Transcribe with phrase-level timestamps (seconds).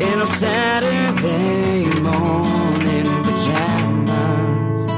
[0.00, 4.90] in our Saturday morning pajamas.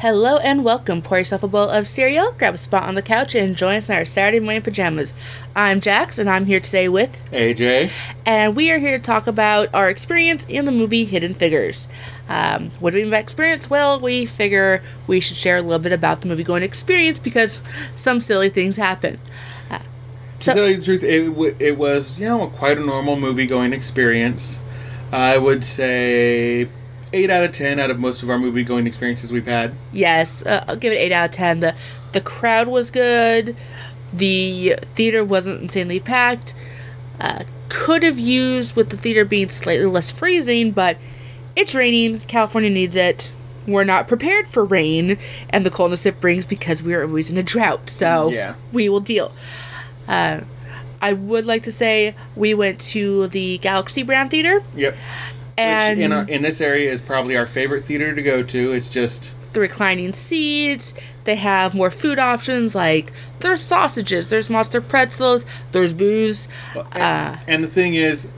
[0.00, 1.00] Hello and welcome.
[1.00, 3.88] Pour yourself a bowl of cereal, grab a spot on the couch, and join us
[3.88, 5.14] in our Saturday morning pajamas.
[5.56, 7.90] I'm Jax, and I'm here today with, AJ.
[8.26, 11.88] and we are here to talk about our experience in the movie Hidden Figures.
[12.28, 13.70] Um, what do we mean by experience?
[13.70, 17.62] Well, we figure we should share a little bit about the movie going experience because
[17.96, 19.18] some silly things happen.
[20.40, 23.16] To so- tell you the truth, it, w- it was, you know, quite a normal
[23.16, 24.60] movie going experience.
[25.12, 26.68] I would say
[27.12, 29.74] 8 out of 10 out of most of our movie going experiences we've had.
[29.92, 31.60] Yes, uh, I'll give it eight out of ten.
[31.60, 31.74] the
[32.12, 33.56] The crowd was good.
[34.12, 36.54] The theater wasn't insanely packed.
[37.20, 40.96] Uh, could have used with the theater being slightly less freezing, but
[41.56, 42.20] it's raining.
[42.20, 43.32] California needs it.
[43.66, 45.18] We're not prepared for rain
[45.50, 47.90] and the coldness it brings because we are always in a drought.
[47.90, 48.54] So Yeah.
[48.72, 49.32] we will deal.
[50.08, 50.40] Uh,
[51.00, 54.96] I would like to say we went to the Galaxy Brand Theater Yep.
[55.56, 58.72] and Which in, our, in this area is probably our favorite theater to go to.
[58.72, 60.94] It's just, the reclining seats.
[61.24, 66.48] They have more food options like there's sausages, there's monster pretzels, there's booze.
[66.74, 68.28] Uh, and the thing is,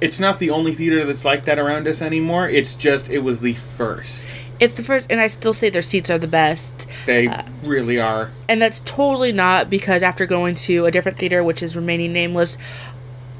[0.00, 2.48] it's not the only theater that's like that around us anymore.
[2.48, 4.36] It's just, it was the first.
[4.62, 6.86] It's the first, and I still say their seats are the best.
[7.06, 7.28] They
[7.64, 8.30] really are.
[8.48, 12.56] And that's totally not because after going to a different theater, which is remaining nameless,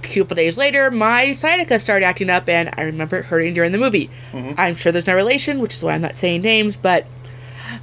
[0.02, 3.72] a couple days later, my sciatica started acting up, and I remember it hurting during
[3.72, 4.10] the movie.
[4.32, 7.06] I'm sure there's no relation, which is why I'm not saying names, but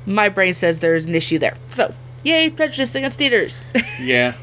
[0.06, 1.56] my brain says there's an issue there.
[1.70, 3.62] So, yay, prejudice against theaters.
[4.02, 4.36] Yeah.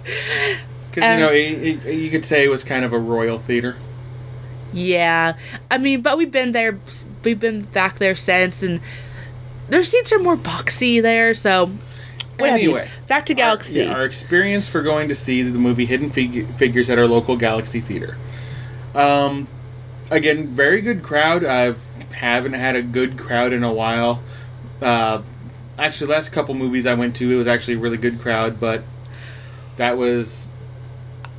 [0.90, 3.38] Because, Um, you know, it, it, you could say it was kind of a royal
[3.38, 3.76] theater.
[4.72, 5.36] Yeah,
[5.70, 6.78] I mean, but we've been there.
[7.26, 8.80] We've been back there since, and
[9.68, 11.34] their seats are more boxy there.
[11.34, 11.72] So.
[12.38, 13.80] Anyway, back to Galaxy.
[13.80, 17.08] Our, yeah, our experience for going to see the movie Hidden Fig- Figures at our
[17.08, 18.16] local Galaxy Theater.
[18.94, 19.48] Um,
[20.08, 21.44] again, very good crowd.
[21.44, 21.74] I
[22.14, 24.22] haven't had a good crowd in a while.
[24.80, 25.22] Uh,
[25.76, 28.84] actually, last couple movies I went to, it was actually a really good crowd, but
[29.78, 30.52] that was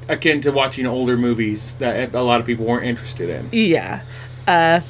[0.09, 3.49] akin to watching older movies that a lot of people weren't interested in.
[3.53, 4.01] yeah.
[4.47, 4.81] Uh,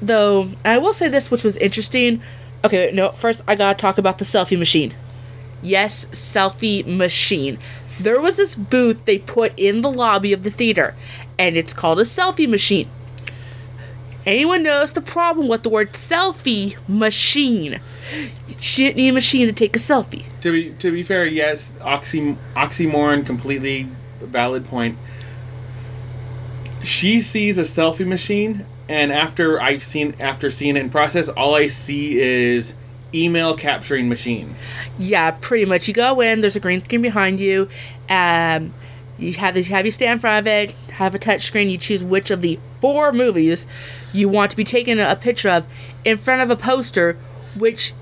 [0.00, 2.22] though I will say this, which was interesting.
[2.64, 3.12] Okay, no.
[3.12, 4.94] First, I gotta talk about the selfie machine.
[5.62, 7.58] Yes, selfie machine.
[7.98, 10.94] There was this booth they put in the lobby of the theater,
[11.38, 12.88] and it's called a selfie machine.
[14.26, 17.80] Anyone knows the problem with the word selfie machine?
[18.48, 20.24] You shouldn't need a machine to take a selfie.
[20.40, 23.88] To be to be fair, yes, oxy, oxymoron, completely
[24.20, 24.96] valid point.
[26.82, 31.54] She sees a selfie machine, and after I've seen after seeing it in process, all
[31.54, 32.74] I see is
[33.14, 34.56] email capturing machine.
[34.98, 35.88] Yeah, pretty much.
[35.88, 36.40] You go in.
[36.40, 37.68] There's a green screen behind you.
[38.08, 38.74] Um,
[39.16, 40.72] you have this, have you stand in front of it.
[40.92, 41.70] Have a touch screen.
[41.70, 43.66] You choose which of the four movies
[44.12, 45.66] you want to be taken a picture of
[46.04, 47.16] in front of a poster.
[47.56, 47.92] Which,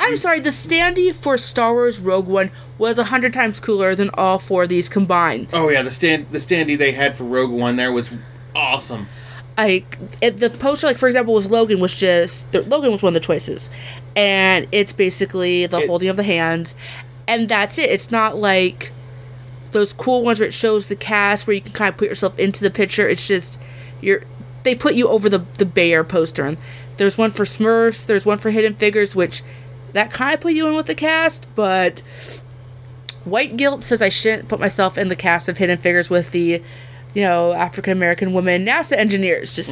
[0.00, 4.10] I'm sorry, the standee for Star Wars Rogue One was a hundred times cooler than
[4.14, 5.48] all four of these combined.
[5.52, 8.14] Oh yeah, the stand the standee they had for Rogue One there was
[8.56, 9.08] awesome.
[9.56, 13.14] Like it, the poster like for example was logan was just logan was one of
[13.14, 13.70] the choices.
[14.16, 16.74] And it's basically the It- holding of the hands.
[17.26, 17.90] And that's it.
[17.90, 18.92] It's not like
[19.72, 22.38] those cool ones where it shows the cast where you can kind of put yourself
[22.38, 23.08] into the picture.
[23.08, 23.60] It's just
[24.00, 24.22] you're
[24.62, 26.44] they put you over the the bayer poster.
[26.44, 26.56] And
[26.96, 29.42] there's one for smurfs there's one for hidden figures which
[29.94, 32.02] that kind of put you in with the cast but
[33.24, 36.62] white guilt says i shouldn't put myself in the cast of hidden figures with the
[37.14, 39.70] you know african american women nasa engineers just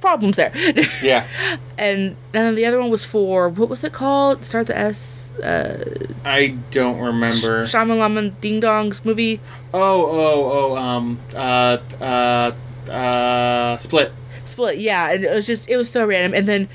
[0.00, 0.52] problems there
[1.02, 1.26] Yeah,
[1.78, 5.78] and then the other one was for what was it called start the s uh
[6.24, 7.64] I don't remember.
[7.64, 9.40] Shyamalan Ding Dong's movie.
[9.72, 12.52] Oh oh oh um uh uh
[12.90, 14.12] uh split.
[14.44, 16.34] Split, yeah, and it was just it was so random.
[16.34, 16.68] And then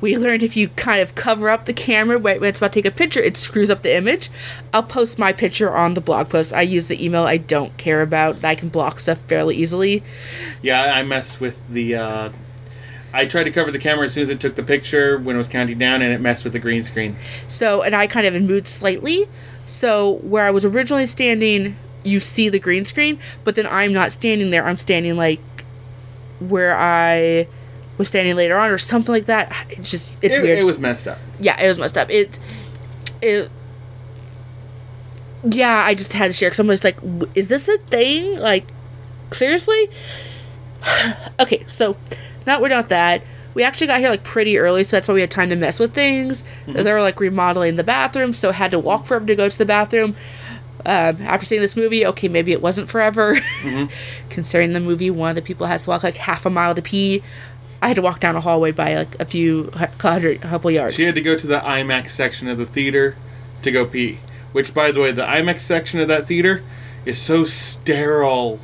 [0.00, 2.92] we learned if you kind of cover up the camera when it's about to take
[2.92, 4.30] a picture, it screws up the image.
[4.72, 6.52] I'll post my picture on the blog post.
[6.52, 8.44] I use the email I don't care about.
[8.44, 10.02] I can block stuff fairly easily.
[10.62, 11.96] Yeah, I messed with the.
[11.96, 12.32] Uh,
[13.12, 15.38] I tried to cover the camera as soon as it took the picture when it
[15.38, 17.16] was counting down, and it messed with the green screen.
[17.48, 19.28] So, and I kind of moved slightly.
[19.66, 24.12] So, where I was originally standing, you see the green screen, but then I'm not
[24.12, 24.64] standing there.
[24.64, 25.40] I'm standing like
[26.40, 27.46] where I
[27.98, 29.54] was standing later on, or something like that.
[29.70, 30.58] It's just it's it, weird.
[30.58, 31.18] it was messed up.
[31.38, 32.10] yeah, it was messed up.
[32.10, 32.38] It,
[33.22, 33.50] it.
[35.42, 36.50] Yeah, I just had to share.
[36.50, 36.98] because I'm just like,
[37.34, 38.38] "Is this a thing?
[38.38, 38.66] Like,
[39.32, 39.90] seriously?"
[41.40, 41.96] okay, so
[42.46, 43.22] now we're with that.
[43.52, 45.78] We actually got here like pretty early, so that's why we had time to mess
[45.78, 46.44] with things.
[46.66, 46.82] Mm-hmm.
[46.82, 49.58] They were like remodeling the bathroom, so had to walk for forever to go to
[49.58, 50.14] the bathroom.
[50.86, 53.36] Um, after seeing this movie, okay, maybe it wasn't forever.
[53.60, 53.92] Mm-hmm.
[54.30, 56.80] Considering the movie, one of the people has to walk like half a mile to
[56.80, 57.22] pee.
[57.82, 60.94] I had to walk down a hallway by like a few hu- hundred, couple yards.
[60.96, 63.16] She had to go to the IMAX section of the theater
[63.62, 64.20] to go pee.
[64.52, 66.62] Which, by the way, the IMAX section of that theater
[67.04, 68.58] is so sterile.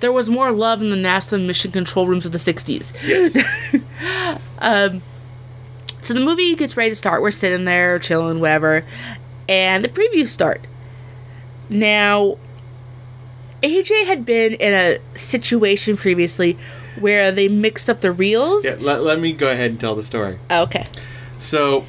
[0.00, 2.92] There was more love in the NASA mission control rooms of the 60s.
[3.06, 3.36] Yes.
[4.58, 5.02] um,
[6.02, 7.22] So the movie gets ready to start.
[7.22, 8.84] We're sitting there, chilling, whatever.
[9.48, 10.66] And the previews start.
[11.72, 12.36] Now,
[13.62, 16.58] AJ had been in a situation previously
[17.00, 18.64] where they mixed up the reels.
[18.64, 20.38] yeah, let, let me go ahead and tell the story.
[20.50, 20.86] Oh, okay.
[21.38, 21.84] So,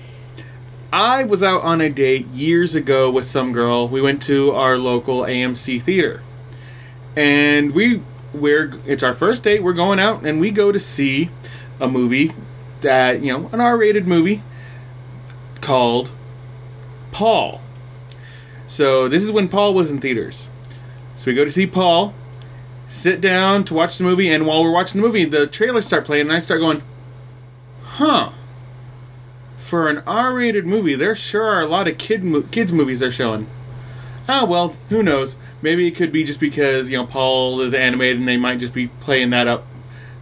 [0.94, 3.88] I was out on a date years ago with some girl.
[3.88, 6.22] We went to our local AMC theater.
[7.16, 8.02] And we
[8.32, 9.64] we're it's our first date.
[9.64, 11.32] We're going out and we go to see
[11.80, 12.32] a movie
[12.82, 14.44] that, you know, an R-rated movie
[15.62, 16.12] called
[17.12, 17.60] Paul.
[18.74, 20.50] So, this is when Paul was in theaters.
[21.16, 22.16] So, we go to see Paul,
[22.88, 26.06] sit down to watch the movie, and while we're watching the movie, the trailers start
[26.06, 26.82] playing and I start going,
[27.84, 28.32] "Huh,
[29.60, 33.12] for an R-rated movie, there sure are a lot of kid mo- kids movies they're
[33.12, 33.46] showing.
[34.28, 35.38] Ah, well, who knows?
[35.62, 38.74] Maybe it could be just because you know Paul is animated, and they might just
[38.74, 39.68] be playing that up.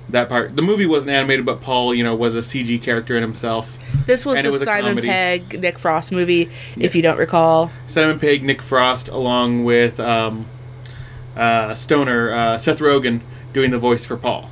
[0.09, 0.57] That part.
[0.57, 3.77] The movie wasn't animated, but Paul, you know, was a CG character in himself.
[4.05, 4.97] This was And the was Simon.
[5.03, 7.71] Pegg, Nick Frost movie, if you don't recall.
[7.87, 10.45] Simon Pegg, Nick Frost, along with um,
[11.35, 13.21] uh, Stoner, uh, Seth Rogen,
[13.53, 14.49] doing the voice for Paul.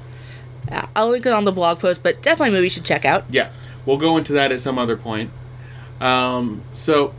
[0.71, 3.05] Uh, I'll link it on the blog post, but definitely a movie you should check
[3.05, 3.25] out.
[3.29, 3.49] Yeah,
[3.85, 5.31] we'll go into that at some other point.
[5.99, 7.13] Um, so,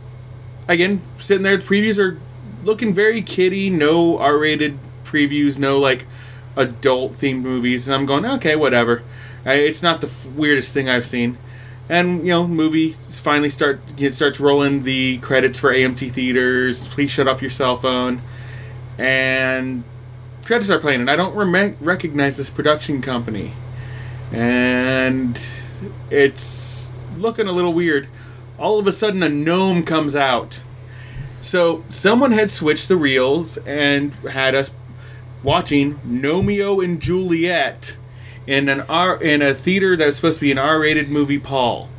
[0.67, 2.19] again, sitting there, the previews are
[2.63, 3.69] looking very kiddie.
[3.69, 5.59] No R-rated previews.
[5.59, 6.05] No like
[6.55, 7.87] adult themed movies.
[7.87, 9.03] And I'm going, okay, whatever.
[9.45, 11.37] I, it's not the f- weirdest thing I've seen.
[11.91, 16.87] And you know, movie finally start starts rolling the credits for AMC theaters.
[16.87, 18.23] Please shut off your cell phone.
[18.97, 19.83] And
[20.43, 23.53] credits are playing, and I don't rem- recognize this production company
[24.31, 25.37] and
[26.09, 28.07] it's looking a little weird.
[28.57, 30.63] All of a sudden, a gnome comes out.
[31.41, 34.71] So someone had switched the reels and had us
[35.43, 37.97] watching Gnomeo and Juliet
[38.47, 41.39] in an R in a theater that was supposed to be an R-rated movie.
[41.39, 41.89] Paul.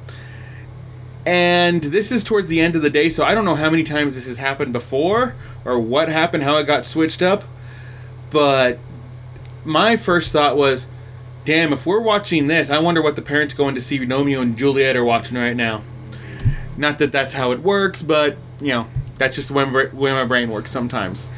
[1.25, 3.85] And this is towards the end of the day, so I don't know how many
[3.85, 7.45] times this has happened before or what happened, how it got switched up.
[8.31, 8.81] But
[9.65, 10.89] my first thought was,
[11.45, 14.59] damn, if we're watching this, I wonder what the parents going to see Romeo and
[14.59, 15.85] Juliet are watching right now.
[16.77, 20.25] Not that that's how it works, but, you know, that's just the way way my
[20.25, 21.29] brain works sometimes.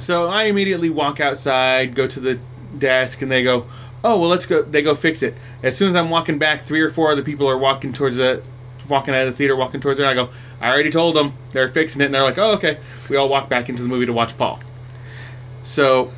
[0.00, 2.40] So I immediately walk outside, go to the
[2.76, 3.66] desk, and they go,
[4.04, 4.62] oh, well, let's go.
[4.62, 5.34] They go fix it.
[5.62, 8.42] As soon as I'm walking back, three or four other people are walking towards the,
[8.88, 10.04] walking out of the theater, walking towards it.
[10.06, 11.34] I go, I already told them.
[11.52, 12.06] They're fixing it.
[12.06, 12.78] And they're like, oh, okay.
[13.08, 14.58] We all walk back into the movie to watch Paul.
[15.64, 16.12] So,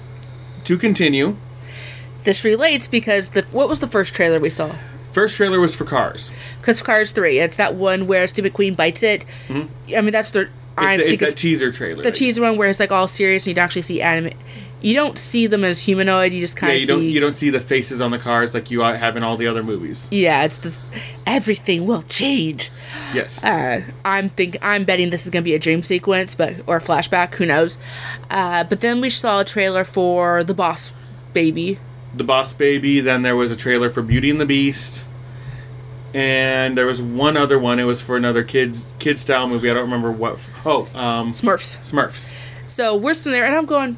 [0.64, 1.36] to continue,
[2.25, 4.75] This relates because the what was the first trailer we saw?
[5.12, 6.32] First trailer was for Cars.
[6.60, 7.38] Because Cars Three.
[7.38, 9.25] It's that one where Steve McQueen bites it.
[9.50, 10.48] I mean, that's the.
[10.76, 11.00] I Mm-hmm.
[11.02, 12.02] It's, think it's that teaser trailer.
[12.02, 14.32] the teaser one where it's like all serious and you don't actually see anime.
[14.84, 16.34] You don't see them as humanoid.
[16.34, 16.92] You just kind of yeah, you see.
[16.92, 19.46] don't you don't see the faces on the cars like you have in all the
[19.46, 20.08] other movies.
[20.10, 20.78] Yeah, it's this.
[21.26, 22.70] Everything will change.
[23.14, 23.42] Yes.
[23.42, 26.81] Uh, I'm think I'm betting this is gonna be a dream sequence, but or a
[26.81, 27.34] flashback.
[27.36, 27.78] Who knows?
[28.28, 30.92] Uh, but then we saw a trailer for the Boss
[31.32, 31.78] Baby.
[32.14, 33.00] the Boss Baby.
[33.00, 35.06] Then there was a trailer for Beauty and the Beast,
[36.12, 37.79] and there was one other one.
[37.79, 39.70] It was for another kids kid style movie.
[39.70, 40.38] I don't remember what.
[40.67, 41.79] Oh, um, Smurfs.
[41.91, 42.34] Smurfs.
[42.67, 43.96] So we're sitting there, and I'm going,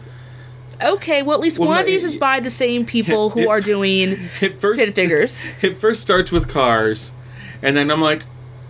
[0.83, 3.49] okay, well, at least Well, one of these is by the same people who it-
[3.49, 5.39] are doing It first Pin figures.
[5.63, 7.13] It first starts with cars,
[7.63, 8.23] and then I'm like,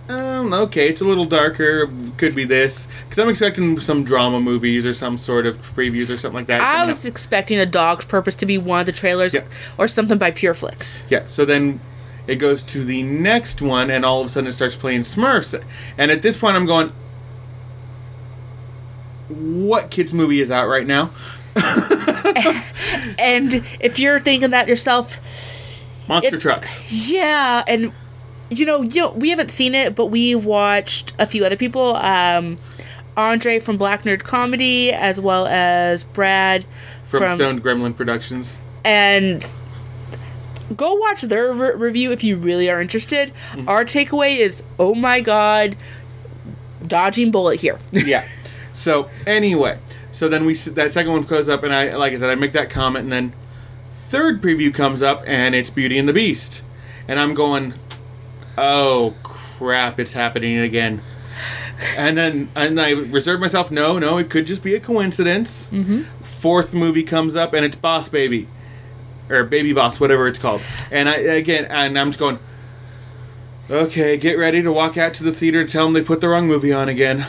[0.08, 1.90] um, okay, it's a little darker.
[2.16, 6.16] Could be this because I'm expecting some drama movies or some sort of previews or
[6.16, 6.60] something like that.
[6.60, 7.10] I was up.
[7.10, 9.42] expecting a Dog's Purpose to be one of the trailers, Yeah.
[9.76, 10.98] or something by Pure Flix.
[11.10, 11.80] Yeah, so then
[12.28, 15.60] it goes to the next one, and all of a sudden it starts playing Smurfs.
[15.98, 16.92] And at this point, I'm going,
[19.28, 21.10] what kids' movie is out right now?
[23.18, 25.18] And if you're thinking that yourself,
[26.08, 27.08] Monster It- Trucks.
[27.08, 27.92] yeah, and
[28.50, 31.96] you know, you know, we haven't seen it, but we watched a few other people.
[31.96, 32.58] Um,
[33.16, 36.64] Andre from Black Nerd Comedy, as well as Brad
[37.06, 38.62] From, Stoned Gremlin Productions.
[38.84, 39.44] and
[40.76, 43.32] go watch their re- review if you really are interested.
[43.52, 43.68] Mm-hmm.
[43.68, 45.76] Our takeaway is, oh my god,
[46.86, 47.78] dodging bullet here.
[47.92, 48.26] yeah.
[48.75, 49.78] So anyway,
[50.16, 52.54] so then we that second one goes up, and I like I said, I make
[52.54, 53.35] that comment, and then
[54.08, 56.64] third preview comes up, and it's Beauty and the Beast,
[57.06, 57.75] and I'm going,
[58.56, 61.02] oh crap, it's happening again.
[61.99, 63.70] and then and I reserve myself.
[63.70, 65.68] No, no, it could just be a coincidence.
[65.68, 66.04] Mm-hmm.
[66.23, 68.49] Fourth movie comes up and it's Boss Baby,
[69.28, 70.62] or Baby Boss, whatever it's called.
[70.90, 72.38] And I again, and I'm just going.
[73.68, 76.28] Okay, get ready to walk out to the theater to tell them they put the
[76.28, 77.26] wrong movie on again.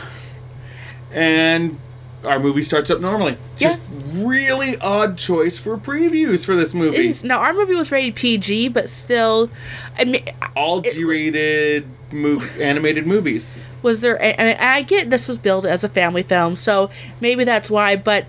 [1.10, 1.80] And
[2.28, 3.36] our movie starts up normally.
[3.58, 3.68] Yeah.
[3.68, 3.82] Just
[4.14, 7.14] really odd choice for previews for this movie.
[7.24, 9.50] now our movie was rated PG, but still,
[9.98, 13.60] I mean, All it- G-rated mov- animated movies.
[13.82, 14.20] was there?
[14.22, 17.96] And I get this was billed as a family film, so maybe that's why.
[17.96, 18.26] But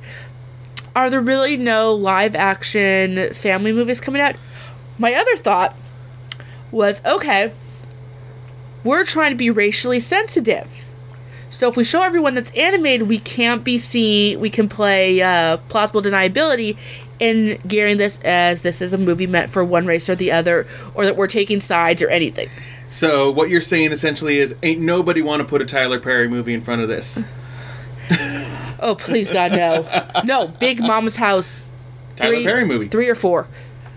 [0.96, 4.36] are there really no live action family movies coming out?
[4.98, 5.76] My other thought
[6.72, 7.52] was okay.
[8.84, 10.86] We're trying to be racially sensitive.
[11.60, 14.40] So if we show everyone that's animated, we can't be seen.
[14.40, 16.78] We can play uh, plausible deniability
[17.20, 20.66] in gearing this as this is a movie meant for one race or the other,
[20.94, 22.48] or that we're taking sides or anything.
[22.88, 26.54] So what you're saying essentially is, ain't nobody want to put a Tyler Perry movie
[26.54, 27.26] in front of this.
[28.82, 29.86] Oh please God, no,
[30.24, 30.48] no!
[30.48, 31.68] Big Mama's House,
[32.16, 32.88] Tyler three, Perry movie.
[32.88, 33.46] three or four.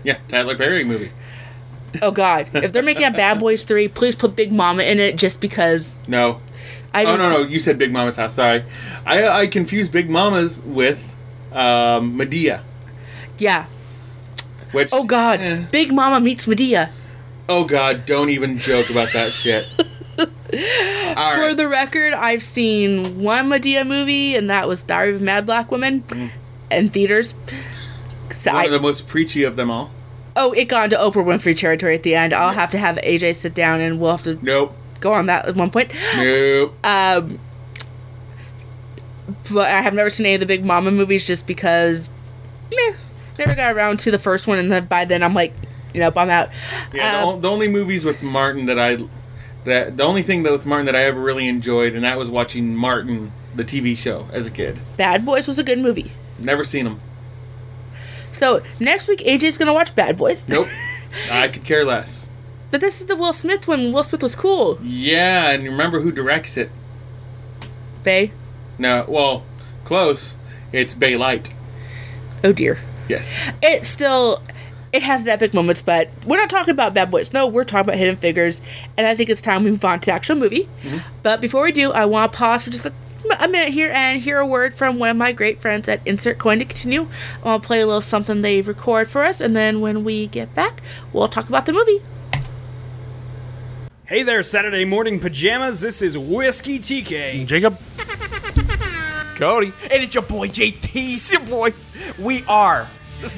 [0.03, 1.13] Yeah, Tyler Perry movie.
[2.01, 5.15] Oh God, if they're making a Bad Boys three, please put Big Mama in it
[5.15, 6.41] just because No.
[6.93, 8.35] I Oh no no, you said Big Mama's house.
[8.35, 8.63] Sorry,
[9.05, 11.15] I I confused Big Mama's with
[11.51, 12.61] um, Madea.
[13.37, 13.65] yeah.
[14.71, 15.65] Which Oh God, eh.
[15.71, 16.91] Big Mama meets Madea.
[17.49, 19.67] Oh God, don't even joke about that shit.
[20.17, 25.45] For the record, I've seen one Madea movie, and that was Diary of a Mad
[25.45, 26.03] Black Woman,
[26.71, 27.33] in theaters.
[27.47, 28.53] Mm.
[28.53, 29.91] One I- of the most preachy of them all.
[30.35, 32.33] oh, it got into Oprah Winfrey territory at the end.
[32.33, 34.75] I'll have to have AJ sit down, and we'll have to Nope.
[35.03, 35.91] Go on that at one point.
[36.15, 36.73] Nope.
[36.85, 37.39] Um,
[39.51, 42.09] but I have never seen any of the Big Mama movies just because,
[42.71, 42.95] meh,
[43.37, 45.53] never got around to the first one, and then by then I'm like,
[45.93, 46.49] you know, I'm out.
[46.93, 48.97] Yeah, the, Um, o- the only movies with Martin that I,
[49.65, 52.29] that the only thing that with Martin that I ever really enjoyed, and that was
[52.29, 54.79] watching Martin the TV show as a kid.
[54.97, 56.13] Bad Boys was a good movie.
[56.39, 56.99] Never seen them.
[58.31, 60.47] So next week AJ's gonna watch Bad Boys.
[60.49, 60.67] Nope.
[61.31, 62.22] I could care less.
[62.73, 63.93] But this is the Will Smith one.
[63.93, 64.79] Will Smith was cool.
[64.81, 66.71] Yeah, and remember who directs it?
[68.01, 68.31] Bay.
[68.79, 69.43] No, well,
[69.85, 70.37] close.
[70.71, 71.53] It's Bay Light.
[72.43, 72.79] Oh dear.
[73.07, 73.39] Yes.
[73.61, 74.41] It still
[74.91, 77.31] it has the epic moments, but we're not talking about Bad Boys.
[77.31, 78.59] No, we're talking about Hidden Figures,
[78.97, 80.67] and I think it's time we move on to the actual movie.
[80.81, 80.97] Mm-hmm.
[81.21, 82.93] But before we do, I want to pause for just a,
[83.39, 86.39] a minute here and hear a word from one of my great friends at Insert
[86.39, 87.07] Coin to Continue.
[87.43, 90.81] I'll play a little something they record for us, and then when we get back,
[91.11, 92.01] we'll talk about the movie.
[94.05, 95.79] Hey there, Saturday morning pajamas.
[95.79, 97.47] This is Whiskey TK.
[97.47, 97.79] Jacob.
[99.37, 99.71] Cody.
[99.83, 100.89] And it's your boy JT.
[100.93, 101.73] It's your boy.
[102.19, 102.89] We are.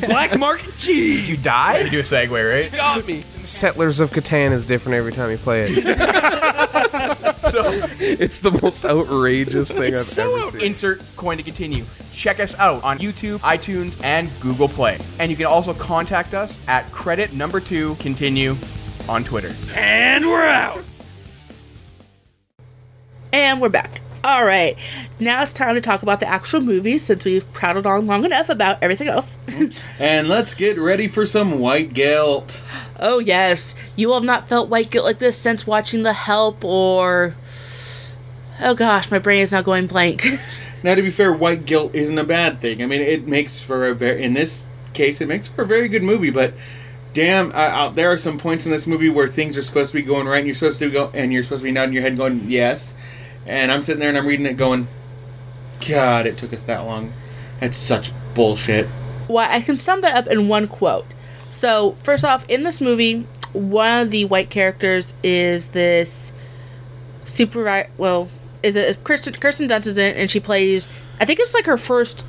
[0.07, 1.21] Black Market Cheese.
[1.21, 1.81] Did you die?
[1.81, 2.71] You do a segue, right?
[2.71, 3.21] Got me.
[3.43, 7.25] Settlers of Catan is different every time you play it.
[7.51, 7.61] So,
[7.99, 10.61] it's the most outrageous thing I've so ever seen.
[10.61, 11.85] insert coin to continue.
[12.11, 14.97] Check us out on YouTube, iTunes, and Google Play.
[15.19, 18.55] And you can also contact us at credit number two continue
[19.09, 19.53] on Twitter.
[19.73, 20.83] And we're out.
[23.33, 24.01] And we're back.
[24.23, 24.75] All right,
[25.19, 28.49] now it's time to talk about the actual movie since we've prattled on long enough
[28.49, 29.37] about everything else.
[29.99, 32.63] And let's get ready for some white guilt.
[32.99, 33.75] Oh, yes.
[33.95, 37.35] You will have not felt white guilt like this since watching The Help or.
[38.59, 40.25] Oh gosh, my brain is now going blank.
[40.83, 42.83] Now, to be fair, white guilt isn't a bad thing.
[42.83, 45.87] I mean, it makes for a very, in this case, it makes for a very
[45.87, 46.29] good movie.
[46.29, 46.53] But
[47.15, 50.03] damn, uh, there are some points in this movie where things are supposed to be
[50.03, 52.15] going right, and you're supposed to go, and you're supposed to be nodding your head,
[52.15, 52.95] going yes.
[53.47, 54.87] And I'm sitting there and I'm reading it, going,
[55.87, 57.13] God, it took us that long.
[57.59, 58.87] That's such bullshit.
[59.27, 61.05] well, I can sum that up in one quote.
[61.49, 66.33] So, first off, in this movie, one of the white characters is this
[67.23, 67.87] super.
[67.97, 68.29] Well,
[68.61, 70.89] is it Kirsten, Kirsten Dunst is in and she plays.
[71.21, 72.25] I think it's like her first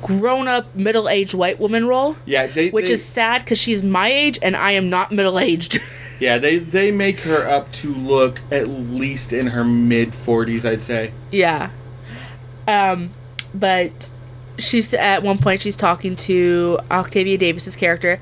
[0.00, 2.16] grown up middle aged white woman role.
[2.24, 5.38] Yeah, they, Which they- is sad because she's my age and I am not middle
[5.38, 5.80] aged.
[6.20, 10.82] yeah, they they make her up to look at least in her mid 40s, I'd
[10.82, 11.12] say.
[11.30, 11.70] Yeah.
[12.68, 13.10] Um,
[13.54, 14.10] but
[14.58, 18.20] she's at one point she's talking to Octavia Davis's character,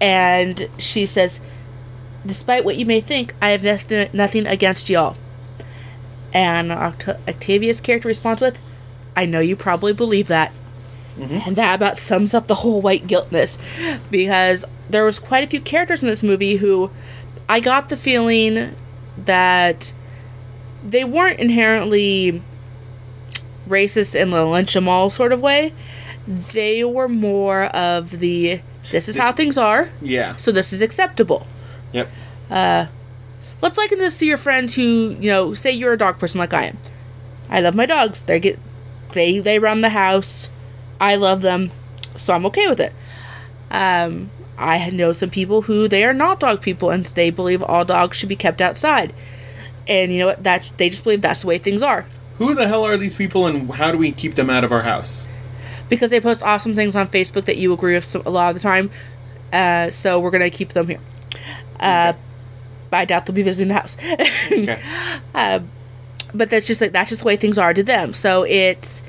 [0.00, 1.40] and she says,
[2.24, 5.16] "Despite what you may think, I have nothing, nothing against y'all."
[6.32, 8.58] And Oct- Octavia's character responds with,
[9.16, 10.52] "I know you probably believe that."
[11.18, 11.38] Mm-hmm.
[11.46, 13.56] And that about sums up the whole white guiltness,
[14.10, 16.90] because there was quite a few characters in this movie who
[17.48, 18.74] I got the feeling
[19.24, 19.94] that
[20.84, 22.42] they weren't inherently
[23.68, 25.72] racist in the lynch 'em all sort of way.
[26.26, 30.36] They were more of the this is how things are, Yeah.
[30.36, 31.46] so this is acceptable.
[31.92, 32.10] Yep.
[32.50, 32.86] Uh,
[33.62, 36.52] let's liken this to your friends who, you know, say you're a dog person like
[36.52, 36.78] I am.
[37.48, 38.20] I love my dogs.
[38.22, 38.58] They get
[39.12, 40.50] they they run the house.
[41.00, 41.70] I love them,
[42.16, 42.92] so I'm okay with it.
[43.70, 47.84] Um, I know some people who they are not dog people and they believe all
[47.84, 49.12] dogs should be kept outside.
[49.88, 50.42] And you know what?
[50.42, 52.06] That's they just believe that's the way things are
[52.38, 54.82] Who the hell are these people, and how do we keep them out of our
[54.82, 55.26] house?
[55.90, 58.54] because they post awesome things on Facebook that you agree with some, a lot of
[58.54, 58.90] the time.
[59.52, 61.00] Uh, so we're gonna keep them here.
[61.78, 62.14] Uh,
[62.90, 63.96] I doubt they'll be visiting the house.
[64.50, 64.80] Okay.
[66.32, 68.14] but that's just like that's just the way things are to them.
[68.14, 69.02] So it's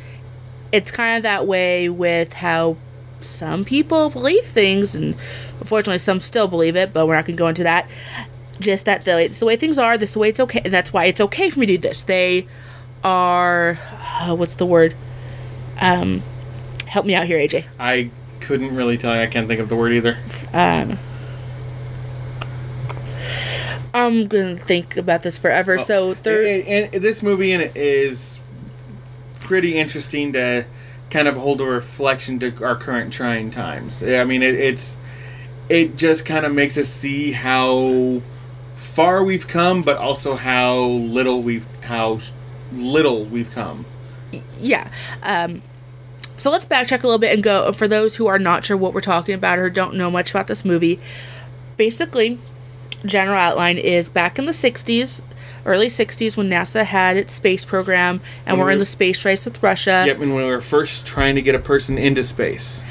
[0.75, 2.75] it's kind of that way with how
[3.21, 5.15] some people believe things, and
[5.59, 6.91] unfortunately, some still believe it.
[6.91, 7.89] But we're not going to go into that.
[8.59, 9.97] Just that the it's the way things are.
[9.97, 11.87] This is the way it's okay, and that's why it's okay for me to do
[11.87, 12.03] this.
[12.03, 12.47] They
[13.03, 13.79] are
[14.21, 14.95] uh, what's the word?
[15.79, 16.21] Um,
[16.87, 17.65] help me out here, AJ.
[17.79, 19.21] I couldn't really tell you.
[19.21, 20.17] I can't think of the word either.
[20.53, 20.97] Um,
[23.93, 25.77] I'm gonna think about this forever.
[25.77, 26.45] so third.
[26.45, 28.39] And, and this movie in it is
[29.45, 30.65] pretty interesting to
[31.09, 34.03] kind of hold a reflection to our current trying times.
[34.03, 34.97] I mean, it, it's
[35.69, 38.21] it just kind of makes us see how
[38.75, 42.19] far we've come, but also how little we've how
[42.73, 43.85] little we've come.
[44.59, 44.89] yeah.
[45.23, 45.61] Um,
[46.37, 48.93] so let's backtrack a little bit and go for those who are not sure what
[48.93, 50.99] we're talking about or don't know much about this movie.
[51.77, 52.39] Basically,
[53.05, 55.21] general outline is back in the 60s,
[55.65, 59.61] early 60s, when NASA had its space program and we're in the space race with
[59.63, 60.03] Russia.
[60.05, 62.83] Yep, and when we were first trying to get a person into space.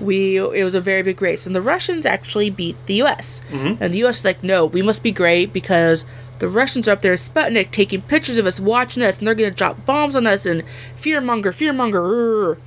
[0.00, 3.40] we it was a very big race and the russians actually beat the us
[3.80, 6.04] and the us is like no we must be great because
[6.40, 9.52] the russians are up there sputnik taking pictures of us watching us and they're gonna
[9.52, 10.64] drop bombs on us and
[10.96, 12.58] fearmonger fearmonger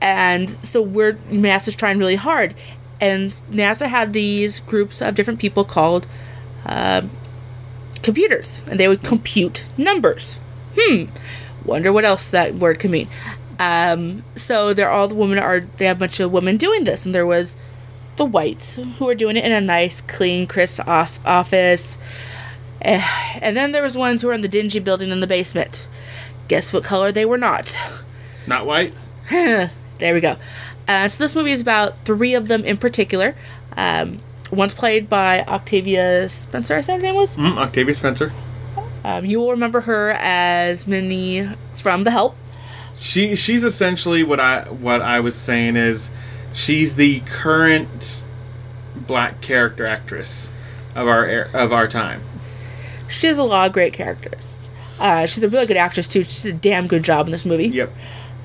[0.00, 2.54] and so we're nasa's trying really hard
[3.00, 6.06] and nasa had these groups of different people called
[6.66, 7.02] uh,
[8.02, 10.36] computers and they would compute numbers
[10.76, 11.04] hmm
[11.64, 13.08] wonder what else that word could mean
[13.60, 17.04] um, so they're all the women are they have a bunch of women doing this,
[17.04, 17.56] and there was
[18.16, 21.98] the whites who were doing it in a nice, clean, crisp office,
[22.82, 23.02] Eh,
[23.42, 25.86] and then there was ones who were in the dingy building in the basement.
[26.48, 27.78] Guess what color they were not?
[28.46, 28.94] Not white.
[29.30, 30.36] there we go.
[30.88, 33.36] Uh, so this movie is about three of them in particular.
[33.76, 36.76] Um, one's played by Octavia Spencer.
[36.76, 37.36] I said her name was.
[37.36, 38.32] Mm, Octavia Spencer.
[39.04, 42.36] Um, you will remember her as Minny from The Help.
[42.98, 46.10] She she's essentially what I what I was saying is
[46.52, 48.26] she's the current
[48.94, 50.52] black character actress
[50.94, 52.20] of our er- of our time.
[53.08, 54.68] She has a lot of great characters.
[54.98, 56.22] Uh, she's a really good actress too.
[56.22, 57.68] She did a damn good job in this movie.
[57.68, 57.90] Yep.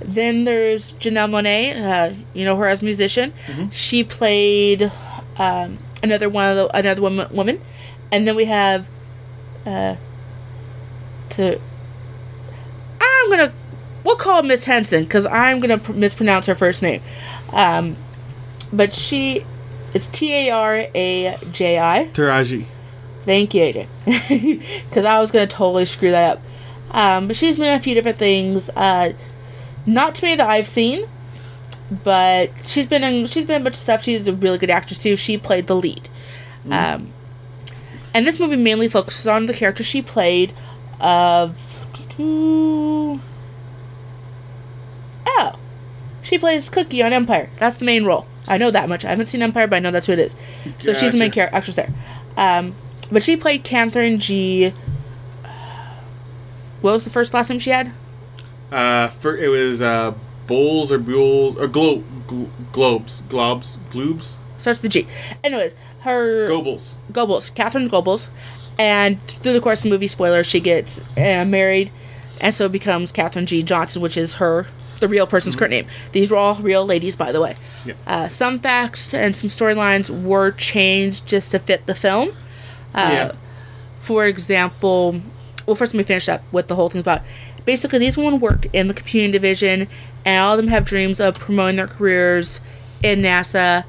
[0.02, 1.76] Then there's Janelle Monáe.
[1.78, 3.34] Uh, you know her as a musician.
[3.72, 4.89] She played
[5.38, 7.62] um, another one of the, another woman, woman,
[8.12, 8.88] and then we have
[9.65, 9.96] uh,
[11.32, 11.60] to.
[13.02, 13.54] I'm gonna
[14.04, 17.02] we'll call Miss Henson because I'm gonna pr- mispronounce her first name.
[17.52, 17.98] Um,
[18.72, 19.46] but she,
[19.94, 22.08] it's T A R A J I.
[22.13, 22.65] Taraji.
[23.26, 23.88] Thank you, Aiden.
[24.06, 26.44] Because I was to totally screw that up.
[26.91, 28.70] Um, but she's been in a few different things.
[28.70, 29.13] Uh,
[29.88, 31.10] not too many that I've seen,
[31.91, 34.04] but she's been in she's been in a bunch of stuff.
[34.04, 35.15] She's a really good actress too.
[35.15, 36.10] She played the lead.
[36.69, 37.13] Um,
[38.13, 40.54] and this movie mainly focuses on the character she played
[41.00, 41.82] of.
[45.28, 45.60] Oh,
[46.21, 47.50] she plays Cookie on Empire.
[47.58, 48.26] That's the main role.
[48.48, 49.04] I know that much.
[49.06, 50.36] I haven't seen Empire, but I know that's who it is.
[50.80, 51.89] So she's the main character actress there.
[52.38, 52.74] Um,
[53.12, 54.74] but she played Catherine G.
[56.82, 57.91] What was the first last name she had?
[58.71, 60.13] Uh, for it was uh,
[60.48, 65.08] Bowls or Buell or Glo- Glo- Globes, Globes, Gloobs, Starts with the G.
[65.44, 66.80] Anyways, her Goble.
[67.12, 68.30] Goble, Catherine Goebbels,
[68.80, 71.92] and through the course of the movie, spoiler, she gets uh, married,
[72.40, 73.64] and so becomes Catherine G.
[73.64, 74.68] Johnson, which is her,
[75.00, 75.88] the real person's current name.
[76.14, 77.56] These were all real ladies, by the way.
[77.86, 77.98] Yep.
[78.08, 82.30] Uh, some facts and some storylines were changed just to fit the film.
[82.94, 83.32] Uh, yeah.
[84.00, 85.22] For example,
[85.65, 87.21] well, first let me finish up what the whole thing's about.
[87.65, 89.88] Basically, these women worked in the computing division,
[90.23, 92.62] and all of them have dreams of promoting their careers
[93.04, 93.86] in NASA.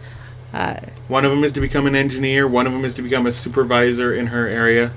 [1.08, 2.48] One of them is to become an engineer.
[2.48, 4.92] One of them is to become a supervisor in her area,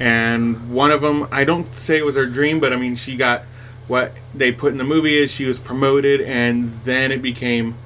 [0.00, 3.16] and one of them, I don't say it was her dream, but I mean she
[3.16, 3.42] got
[3.88, 7.76] what they put in the movie is she was promoted, and then it became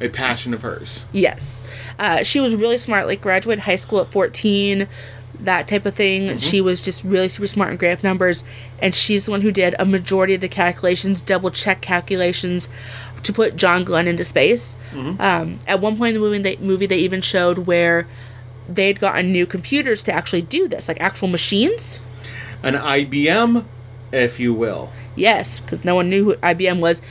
[0.00, 1.06] a passion of hers.
[1.12, 1.60] Yes.
[1.98, 4.88] Uh, she was really smart, like graduated high school at 14,
[5.44, 6.38] that type of thing.
[6.38, 8.44] She was just really super smart and great with numbers.
[8.80, 12.68] And she's the one who did a majority of the calculations, double check calculations
[13.22, 14.76] to put John Glenn into space.
[15.20, 18.06] Um, at one point in the movie they, movie, they even showed where
[18.68, 22.00] they'd gotten new computers to actually do this, like actual machines.
[22.62, 23.64] An IBM,
[24.12, 24.92] if you will.
[25.16, 27.02] Yes, because no one knew who IBM was.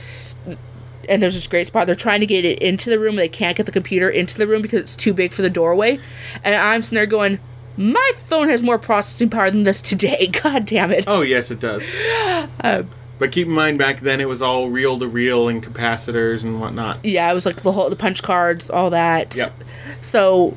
[1.08, 1.86] And there's this great spot.
[1.86, 3.16] They're trying to get it into the room.
[3.16, 5.98] They can't get the computer into the room because it's too big for the doorway.
[6.44, 7.40] And I'm sitting there going,
[7.76, 10.26] my phone has more processing power than this today.
[10.42, 11.04] God damn it.
[11.06, 11.86] Oh yes, it does.
[12.62, 12.82] Uh,
[13.18, 16.60] but keep in mind, back then it was all reel to reel and capacitors and
[16.60, 17.04] whatnot.
[17.04, 19.34] Yeah, it was like the whole the punch cards, all that.
[19.36, 19.64] Yep.
[20.00, 20.56] So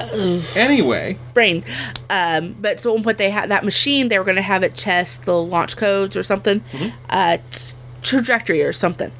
[0.00, 1.64] Anyway, brain.
[2.08, 4.08] Um, but so at one point they had that machine.
[4.08, 6.62] They were going to have it test the launch codes or something,
[7.10, 9.10] uh, t- trajectory or something.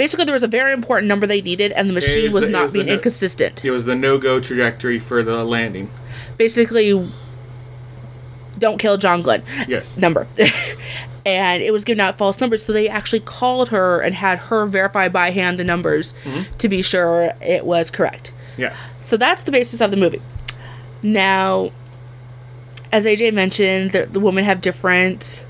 [0.00, 2.62] Basically, there was a very important number they needed, and the machine was the- not
[2.62, 3.62] was being no- inconsistent.
[3.62, 5.90] it was the no go trajectory for the landing.
[6.38, 7.06] Basically,
[8.58, 9.98] don't kill John Glenn Yes.
[9.98, 10.26] number.
[11.26, 14.64] and it was giving out false numbers, so they actually called her and had her
[14.64, 16.50] verify by hand the numbers mm-hmm.
[16.56, 18.32] to be sure it was correct.
[18.56, 18.74] Yeah.
[19.02, 20.22] So that's the basis of the movie.
[21.02, 21.72] Now,
[22.90, 25.44] as AJ mentioned, the, the women have different.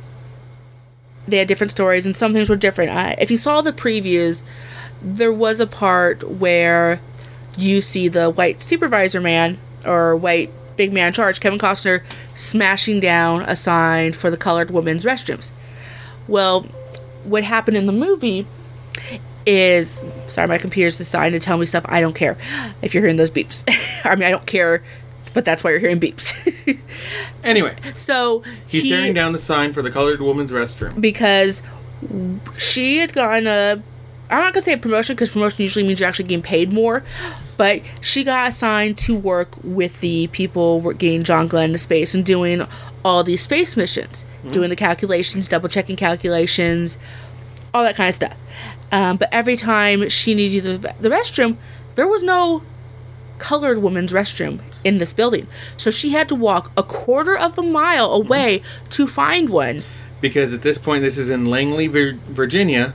[1.28, 2.90] They had different stories, and some things were different.
[2.90, 4.42] Uh, if you saw the previews,
[5.02, 7.00] there was a part where
[7.56, 12.02] you see the white supervisor man or white big man in charge, Kevin Costner,
[12.35, 15.50] smashing down a sign for the colored women's restrooms.
[16.26, 16.62] Well,
[17.24, 18.46] what happened in the movie
[19.46, 21.85] is sorry, my computer's deciding to tell me stuff.
[21.88, 22.37] I don't care
[22.83, 23.62] if you're hearing those beeps.
[24.04, 24.83] I mean, I don't care,
[25.30, 26.34] but that's why you're hearing beeps.
[27.42, 31.00] Anyway, so he's he, tearing down the sign for the colored woman's restroom.
[31.00, 31.62] because
[32.58, 33.82] she had gotten a.
[34.28, 37.02] I'm not gonna say a promotion because promotion usually means you're actually getting paid more,
[37.56, 42.24] but she got assigned to work with the people getting John Glenn to space and
[42.24, 42.66] doing
[43.04, 46.98] all these space missions, doing the calculations, double checking calculations,
[47.72, 48.36] all that kind of stuff.
[48.92, 51.56] Um, but every time she needed the, the restroom,
[51.94, 52.62] there was no
[53.40, 55.48] colored woman's restroom in this building.
[55.76, 59.83] So she had to walk a quarter of a mile away to find one.
[60.20, 62.94] Because at this point, this is in Langley, Vir- Virginia,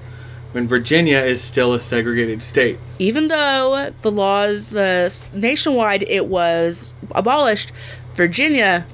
[0.53, 2.77] when Virginia is still a segregated state.
[2.99, 7.71] Even though the laws, the nationwide, it was abolished,
[8.13, 8.85] Virginia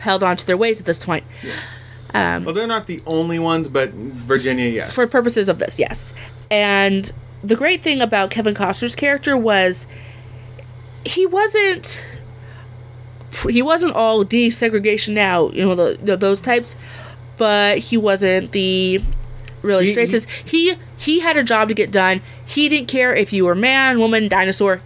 [0.00, 1.24] held on to their ways at this point.
[2.14, 4.94] Um, well, they're not the only ones, but Virginia, yes.
[4.94, 6.14] for purposes of this, yes.
[6.50, 7.12] And
[7.44, 9.86] the great thing about Kevin Costner's character was
[11.06, 12.02] he wasn't
[13.50, 16.74] he wasn't all desegregation now, you know, the, those types,
[17.36, 19.00] but he wasn't the
[19.62, 22.22] really He- He, he he had a job to get done.
[22.44, 24.80] He didn't care if you were man, woman, dinosaur.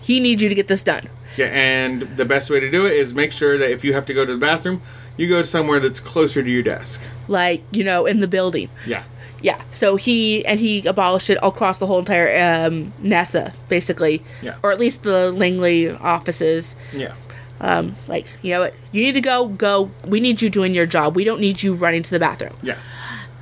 [0.00, 1.08] He needs you to get this done.
[1.36, 4.06] yeah, and the best way to do it is make sure that if you have
[4.06, 4.80] to go to the bathroom,
[5.16, 7.02] you go to somewhere that's closer to your desk.
[7.28, 8.70] Like, you know, in the building.
[8.86, 9.04] Yeah.
[9.42, 12.28] Yeah, so he and he abolished it across the whole entire
[12.66, 14.56] um, NASA, basically, Yeah.
[14.62, 16.76] or at least the Langley offices.
[16.92, 17.14] Yeah.
[17.62, 19.90] Um, like, you know what, you need to go, go.
[20.06, 21.14] We need you doing your job.
[21.16, 22.54] We don't need you running to the bathroom.
[22.62, 22.78] Yeah.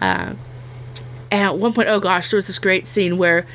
[0.00, 0.38] And
[1.30, 3.46] at one point, oh gosh, there was this great scene where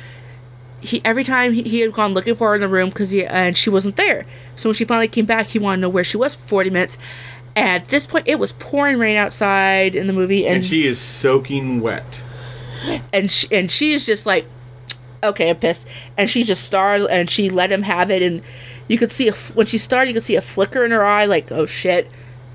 [0.80, 3.24] he every time he, he had gone looking for her in the room because he
[3.24, 4.26] and she wasn't there.
[4.56, 6.70] So when she finally came back, he wanted to know where she was for forty
[6.70, 6.98] minutes.
[7.56, 10.86] And at this point, it was pouring rain outside in the movie, and And she
[10.86, 12.22] is soaking wet.
[13.12, 14.46] And she, and she's just like,
[15.22, 18.42] okay, I'm pissed, and she just started and she let him have it, and
[18.88, 21.24] you could see a, when she started, you could see a flicker in her eye,
[21.24, 22.10] like, oh shit,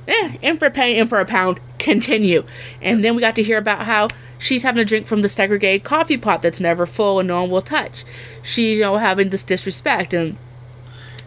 [0.07, 2.43] eh, in for a penny, in for a pound, continue,
[2.81, 5.83] and then we got to hear about how she's having a drink from the segregated
[5.83, 8.05] coffee pot that's never full and no one will touch.
[8.43, 10.37] She's you know having this disrespect, and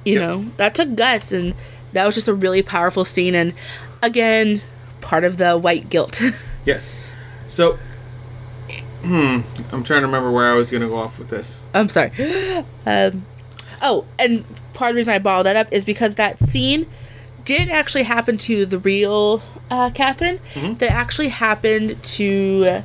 [0.05, 0.23] you Yep.
[0.23, 1.55] know that took guts, and
[1.93, 3.53] that was just a really powerful scene, and
[4.03, 4.61] again,
[5.01, 6.21] part of the white guilt.
[6.65, 6.95] Yes.
[7.49, 7.77] So,
[9.03, 9.41] hmm,
[9.73, 11.65] I'm trying to remember where I was going to go off with this.
[11.75, 12.13] I'm sorry.
[12.85, 13.27] Um,
[13.81, 16.87] oh, and part of the reason I brought that up is because that scene
[17.45, 20.41] did actually happen to the real uh, Catherine.
[20.79, 22.83] That actually happened to uh,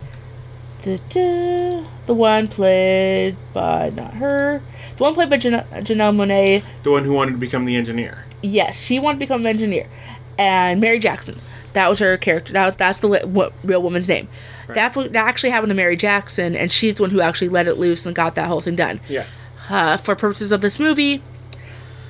[0.83, 4.61] the the one played by not her.
[4.97, 6.63] The one played by Jan- Janelle Monáe.
[6.83, 8.25] The one who wanted to become the engineer.
[8.41, 9.87] Yes, she wanted to become an engineer,
[10.37, 11.41] and Mary Jackson.
[11.73, 12.53] That was her character.
[12.53, 14.27] That was that's the li- what, real woman's name.
[14.67, 17.75] That, that actually happened to Mary Jackson, and she's the one who actually let it
[17.75, 19.25] loose and got that whole thing done Yeah.
[19.69, 21.21] uh, for purposes of this movie,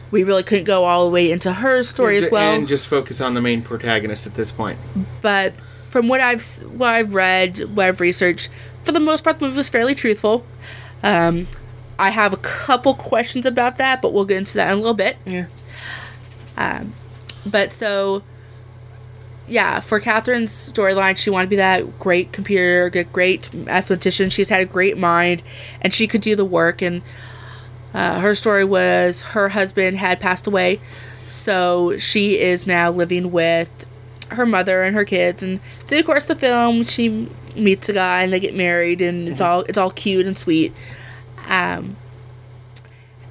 [0.10, 2.54] we really couldn't go all the way into her story as well.
[2.56, 4.80] And just focus on the main protagonist at this point.
[5.22, 5.54] but
[5.90, 6.44] from what I've
[6.74, 8.50] what I've read, what I've researched,
[8.84, 10.44] for the most part, the movie was fairly truthful.
[11.04, 11.46] Um,
[12.00, 14.94] I have a couple questions about that, but we'll get into that in a little
[14.96, 15.18] bit.
[15.26, 15.46] Yeah.
[16.58, 16.94] Um,
[17.46, 18.24] But so,
[19.48, 24.30] yeah, for Catherine's storyline, she wanted to be that great computer, great mathematician.
[24.30, 25.42] She's had a great mind,
[25.82, 26.82] and she could do the work.
[26.82, 27.02] And
[27.94, 30.80] Uh, her story was her husband had passed away,
[31.28, 33.86] so she is now living with
[34.30, 35.42] her mother and her kids.
[35.42, 39.02] And through the course of the film, she meets a guy and they get married,
[39.02, 40.74] and it's all it's all cute and sweet.
[41.48, 41.96] Um,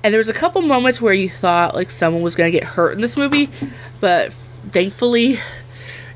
[0.03, 2.93] and there was a couple moments where you thought like someone was gonna get hurt
[2.95, 3.51] in this movie,
[4.01, 4.33] but
[4.73, 5.39] thankfully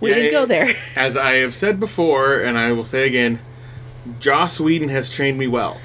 [0.00, 0.74] we Yeah, didn't go there.
[0.96, 3.40] As I have said before, and I will say again,
[4.18, 5.80] Joss Whedon has trained me well.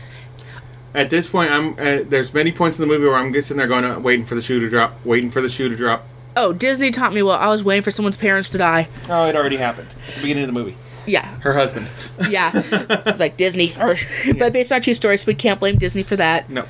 [0.93, 3.57] At this point, I'm uh, there's many points in the movie where I'm just sitting
[3.59, 6.05] there going, uh, waiting for the shoe to drop, waiting for the shoe to drop.
[6.37, 7.37] Oh, Disney taught me well.
[7.37, 8.87] I was waiting for someone's parents to die.
[9.09, 10.75] Oh, it already happened at the beginning of the movie.
[11.05, 11.89] Yeah, Her husband.
[12.29, 12.51] yeah.
[12.55, 13.95] it's like Disney, or,
[14.39, 16.49] but based on true stories, so we can't blame Disney for that.
[16.49, 16.65] no.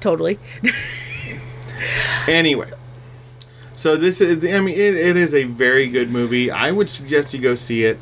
[0.00, 0.38] Totally.
[2.28, 2.70] Anyway,
[3.76, 6.50] so this is I mean it, it is a very good movie.
[6.50, 7.98] I would suggest you go see it.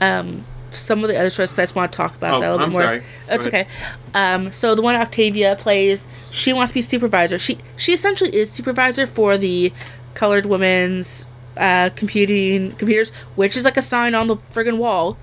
[0.00, 2.50] um, some of the other 'cause I just want to talk about Oh, that a
[2.52, 2.82] little I'm bit more.
[2.82, 3.02] sorry.
[3.28, 3.46] Ahead.
[3.46, 3.66] okay.
[4.14, 7.38] Um, so the one Octavia plays, she wants to be supervisor.
[7.38, 9.72] She she essentially is supervisor for the
[10.14, 15.18] colored women's uh, computing computers, which is like a sign on the friggin' wall.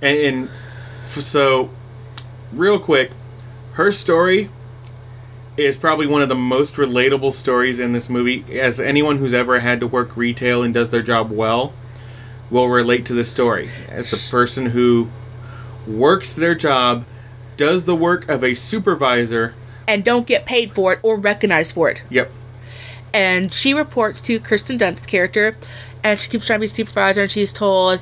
[0.00, 0.48] And, and
[1.04, 1.68] f- so,
[2.52, 3.10] real quick,
[3.72, 4.48] her story
[5.56, 8.44] is probably one of the most relatable stories in this movie.
[8.58, 11.72] As anyone who's ever had to work retail and does their job well
[12.50, 13.70] will relate to this story.
[13.88, 15.08] As the person who
[15.86, 17.04] works their job,
[17.56, 19.54] does the work of a supervisor.
[19.86, 22.02] And don't get paid for it or recognized for it.
[22.10, 22.30] Yep.
[23.14, 25.54] and she reports to Kirsten Dunst's character,
[26.02, 28.00] and she keeps trying to be supervisor, and she's told,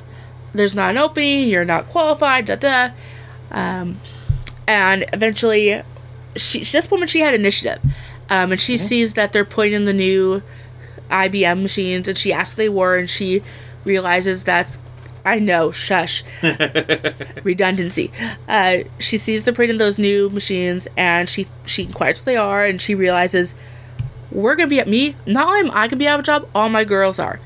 [0.53, 1.49] "There's not an opening.
[1.49, 2.89] You're not qualified." Da da.
[3.51, 3.97] Um,
[4.67, 5.81] and eventually,
[6.35, 7.79] she this woman she had initiative,
[8.29, 10.41] um, and she sees that they're putting in the new
[11.09, 13.41] IBM machines, and she asks they were, and she
[13.85, 14.79] realizes that's
[15.23, 16.23] I know, shush.
[17.43, 18.11] Redundancy.
[18.47, 22.37] Uh, she sees they're putting in those new machines, and she she inquires what they
[22.37, 23.53] are, and she realizes
[24.31, 25.15] we're gonna be at me.
[25.27, 27.39] Not only am I gonna be out of a job, all my girls are.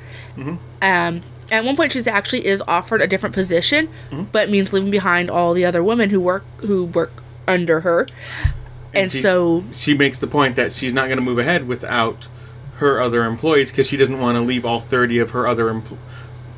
[0.82, 1.22] Um,
[1.52, 3.90] at one point, she's actually is offered a different position,
[4.32, 7.12] but it means leaving behind all the other women who work who work
[7.48, 8.08] under her.
[8.96, 12.28] And, she- so, she makes the point that she's not going to move ahead without
[12.78, 15.98] her other employees because she doesn't want to leave all 30 of her other empl-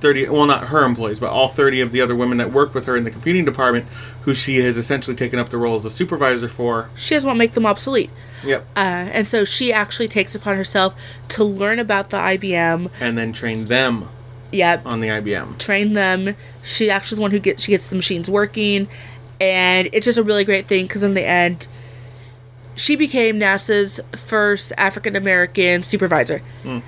[0.02, 2.86] 30 well not her employees but all 30 of the other women that work with
[2.86, 3.86] her in the computing department
[4.22, 7.36] who she has essentially taken up the role as a supervisor for she doesn't want
[7.36, 8.10] to make them obsolete.
[8.44, 10.96] yep Uh, and so she actually takes upon herself
[11.30, 12.90] to learn about the IBM.
[13.00, 14.10] and then train them
[14.52, 16.36] Yeah, on the IBM train them.
[16.64, 18.88] She actually is the one who gets she gets the machines working,
[19.40, 21.68] and it's just a really great thing because in the end,
[22.78, 26.40] she became NASA's first African American supervisor.
[26.64, 26.80] Hmm.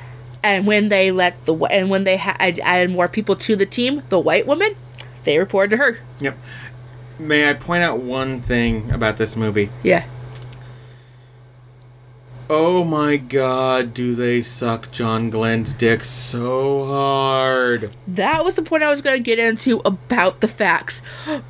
[0.41, 4.03] And when they let the and when they had added more people to the team,
[4.07, 4.75] the white woman,
[5.25, 5.99] they reported to her.
[6.19, 6.37] yep.
[7.17, 9.69] May I point out one thing about this movie?
[9.83, 10.05] Yeah,
[12.49, 17.95] oh my god do they suck John Glenn's dick so hard?
[18.07, 21.01] That was the point I was going to get into about the facts,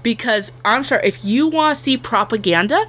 [0.03, 2.85] because I'm sorry if you want to see propaganda,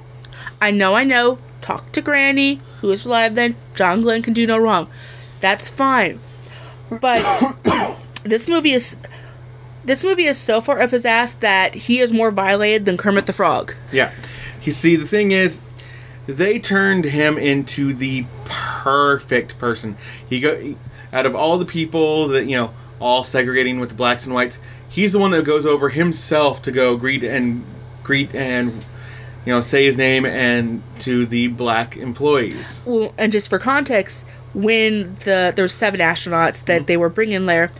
[0.61, 1.39] I know, I know.
[1.59, 3.55] Talk to Granny, who is alive then.
[3.73, 4.87] John Glenn can do no wrong.
[5.41, 6.19] That's fine.
[7.01, 7.25] But
[8.23, 8.95] this movie is
[9.83, 13.25] this movie is so far up his ass that he is more violated than Kermit
[13.25, 13.73] the Frog.
[13.91, 14.13] Yeah.
[14.61, 15.61] You see, the thing is,
[16.27, 19.97] they turned him into the perfect person.
[20.27, 20.75] He go
[21.11, 24.59] out of all the people that you know, all segregating with the blacks and whites.
[24.91, 27.63] He's the one that goes over himself to go greet and
[28.03, 28.85] greet and
[29.45, 32.83] you know say his name and to the black employees.
[32.85, 36.85] Well, and just for context, when the there were seven astronauts that mm-hmm.
[36.85, 37.71] they were bringing there,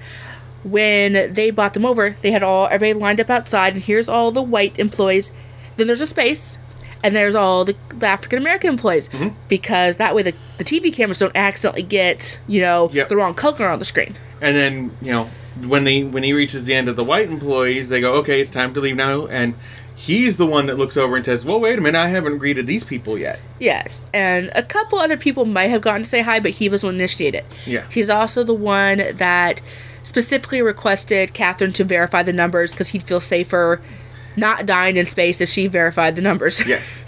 [0.63, 4.31] when they brought them over, they had all everybody lined up outside, and here's all
[4.31, 5.31] the white employees.
[5.77, 6.57] Then there's a space,
[7.03, 9.35] and there's all the, the African American employees, mm-hmm.
[9.47, 13.09] because that way the, the TV cameras don't accidentally get you know Yep.
[13.09, 14.15] the wrong color on the screen.
[14.41, 17.89] And then you know when they when he reaches the end of the white employees,
[17.89, 19.27] they go, okay, it's time to leave now.
[19.27, 19.55] And
[20.01, 22.65] he's the one that looks over and says, well, wait a minute, I haven't greeted
[22.65, 23.39] these people yet.
[23.59, 26.81] Yes, and a couple other people might have gotten to say hi, but he was
[26.81, 27.45] the one initiated.
[27.67, 27.85] Yeah.
[27.91, 29.61] He's also the one that
[30.01, 33.79] specifically requested Catherine to verify the numbers because he'd feel safer
[34.35, 36.63] not dying in space if she verified the numbers.
[36.71, 37.05] Yes.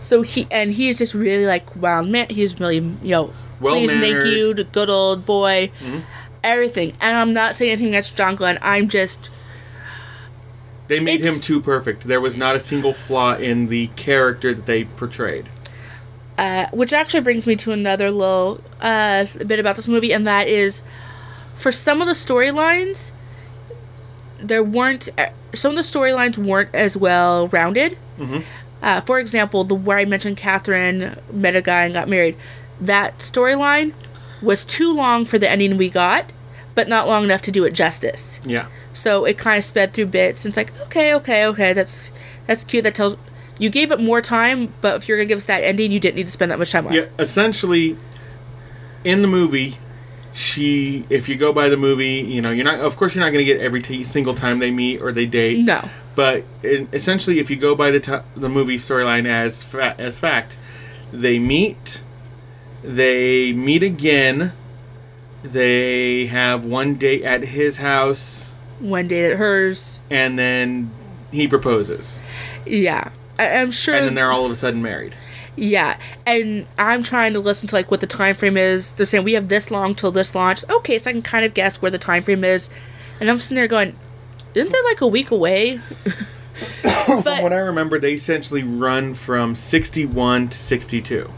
[0.00, 4.24] so he and he's just really like wow man he's really you know please thank
[4.26, 6.00] you to good old boy mm-hmm.
[6.44, 9.30] everything and i'm not saying anything against john glenn i'm just
[10.88, 12.06] They made It's- him too perfect.
[12.06, 15.48] There was not a single flaw in the character that they portrayed.
[16.36, 20.48] uh, which actually brings me to another little uh, bit about this movie and that
[20.48, 20.82] is
[21.54, 23.12] for some of the storylines
[24.40, 27.96] there weren't uh, some of the storylines weren't as well rounded
[28.82, 32.36] Uh, for example, the where I mentioned Catherine met a guy and got married,
[32.80, 33.92] that storyline
[34.42, 36.32] was too long for the ending we got,
[36.74, 38.40] but not long enough to do it justice.
[38.44, 38.66] Yeah.
[38.92, 40.44] So it kind of sped through bits.
[40.44, 42.10] And it's like, okay, okay, okay, that's
[42.46, 42.84] that's cute.
[42.84, 43.16] That tells
[43.58, 46.16] you gave it more time, but if you're gonna give us that ending, you didn't
[46.16, 46.96] need to spend that much time on it.
[46.96, 47.96] Yeah, essentially,
[49.04, 49.78] in the movie,
[50.32, 53.30] she, if you go by the movie, you know, you're not, of course, you're not
[53.30, 55.60] going to get every t- single time they meet or they date.
[55.60, 55.88] No.
[56.16, 60.18] But in, essentially, if you go by the t- the movie storyline as fa- as
[60.18, 60.58] fact,
[61.12, 62.02] they meet,
[62.82, 64.52] they meet again,
[65.44, 70.00] they have one date at his house, One date at hers.
[70.10, 70.90] and then
[71.30, 72.22] he proposes,
[72.66, 73.10] Yeah.
[73.38, 73.94] I, I'm sure.
[73.94, 75.14] and then they're all of a sudden married.
[75.56, 78.92] Yeah, and I'm trying to listen to like what the time frame is.
[78.92, 80.64] They're saying we have this long till this launch.
[80.68, 82.70] Okay, so I can kind of guess where the time frame is,
[83.20, 83.96] and I'm sitting there going,
[84.54, 85.76] "Isn't that like a week away?"
[86.82, 91.30] From what I remember, they essentially run from 61 to 62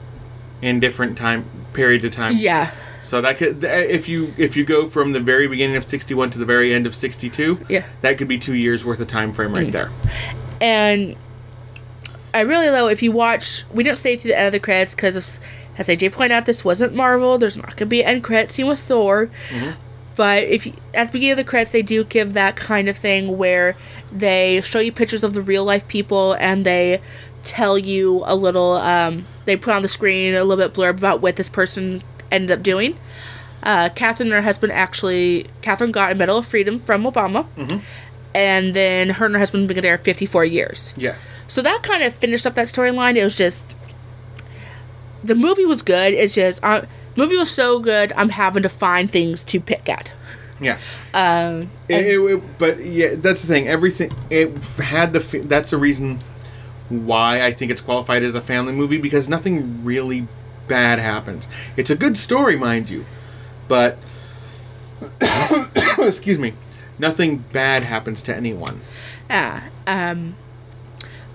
[0.63, 2.37] in different time periods of time.
[2.37, 2.71] yeah,
[3.07, 6.31] So that could eh, if you if you go from the very beginning of 61
[6.31, 7.85] to the very end of 62, Yeah.
[8.01, 9.71] that could be 2 years worth of time frame right mm-hmm.
[9.71, 9.91] there.
[10.61, 11.17] and
[12.35, 14.95] I really though if you watch, we didn't stay to the end of the credits
[14.95, 15.41] because,
[15.79, 17.39] as AJ pointed out, this wasn't Marvel.
[17.39, 19.31] There's not gonna be an end credit scene with Thor.
[19.51, 19.71] Mm-hmm.
[20.17, 22.97] But if you, at the beginning of the credits, they do give that kind of
[22.97, 23.77] thing where
[24.11, 27.03] they show you pictures of the real life people and they
[27.45, 28.73] tell you a little.
[28.73, 32.51] Um, they put on the screen a little bit blurb about what this person ended
[32.51, 32.99] up doing.
[33.63, 37.47] Uh, Catherine and her husband actually, Catherine got a Medal of Freedom from Obama,
[38.35, 40.95] and then her and her husband have been there 54 years.
[40.97, 41.17] Yeah.
[41.49, 43.17] So that kind of finished up that storyline.
[43.17, 43.75] It was just
[45.25, 46.13] the movie was good.
[46.15, 46.83] It's just uh,
[47.17, 48.13] movie was so good.
[48.17, 50.13] I'm having to find things to pick at.
[50.61, 50.79] Yeah.
[51.13, 53.69] Um, It- it- it- but yeah, that's the thing.
[53.69, 56.21] Everything it had the that's the reason
[56.89, 60.29] why I think it's qualified as a family movie because nothing really
[60.69, 61.49] bad happens.
[61.77, 63.05] It's a good story, mind you,
[63.69, 63.99] but
[65.99, 66.55] excuse me,
[66.99, 68.81] nothing bad happens to anyone.
[69.31, 70.37] ah, um,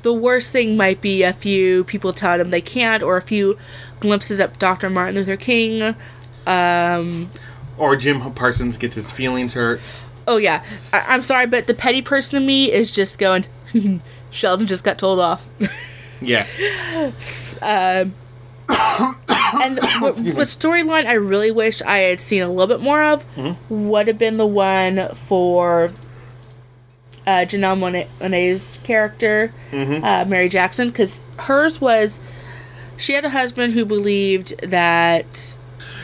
[0.02, 3.58] the worst thing might be a few people telling them they can't, or a few
[4.00, 4.90] glimpses of Dr.
[4.90, 5.96] Martin Luther King.
[6.48, 7.32] Um,
[7.78, 9.80] Or Jim Parsons gets his feelings hurt.
[10.28, 13.46] oh yeah, I- I'm sorry, but the petty person in me is just going.
[14.32, 15.48] Sheldon just got told off.
[16.24, 16.46] Yeah.
[17.64, 18.14] Um,
[19.62, 23.02] and the, what, what storyline I really wish I had seen a little bit more
[23.04, 23.24] of
[23.70, 25.92] would have been the one for
[27.28, 32.20] uh, Janelle Monáe- Monáe's character, uh, Mary Jackson, because hers was
[32.98, 35.58] she had a husband who believed that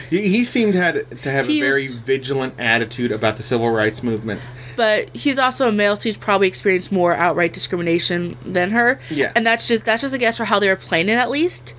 [0.09, 4.03] He, he seemed had to have a very was- vigilant attitude about the civil rights
[4.03, 4.41] movement.
[4.75, 8.99] but he's also a male, so he's probably experienced more outright discrimination than her.
[9.09, 9.31] Yeah.
[9.35, 11.73] and that's just that's just a guess for how they were playing it, at least.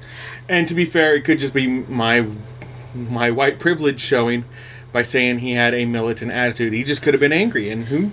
[0.48, 2.26] And to be fair, it could just be my
[2.94, 4.44] my white privilege showing
[4.92, 6.72] by saying he had a militant attitude.
[6.72, 8.12] He just could have been angry, and who?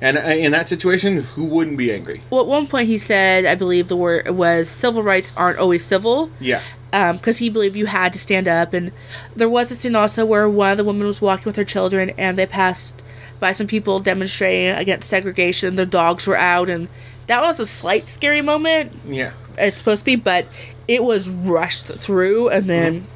[0.00, 2.22] And uh, in that situation, who wouldn't be angry?
[2.28, 5.84] Well, at one point he said, I believe the word was civil rights aren't always
[5.84, 6.30] civil.
[6.40, 8.74] Yeah, because he believed you had to stand up.
[8.74, 8.92] And
[9.34, 12.10] there was a scene also where one of the women was walking with her children,
[12.18, 13.02] and they passed
[13.40, 15.76] by some people demonstrating against segregation.
[15.76, 16.88] Their dogs were out, and
[17.28, 18.92] that was a slight scary moment.
[19.06, 20.46] yeah, It's supposed to be, but
[20.88, 23.06] it was rushed through, and then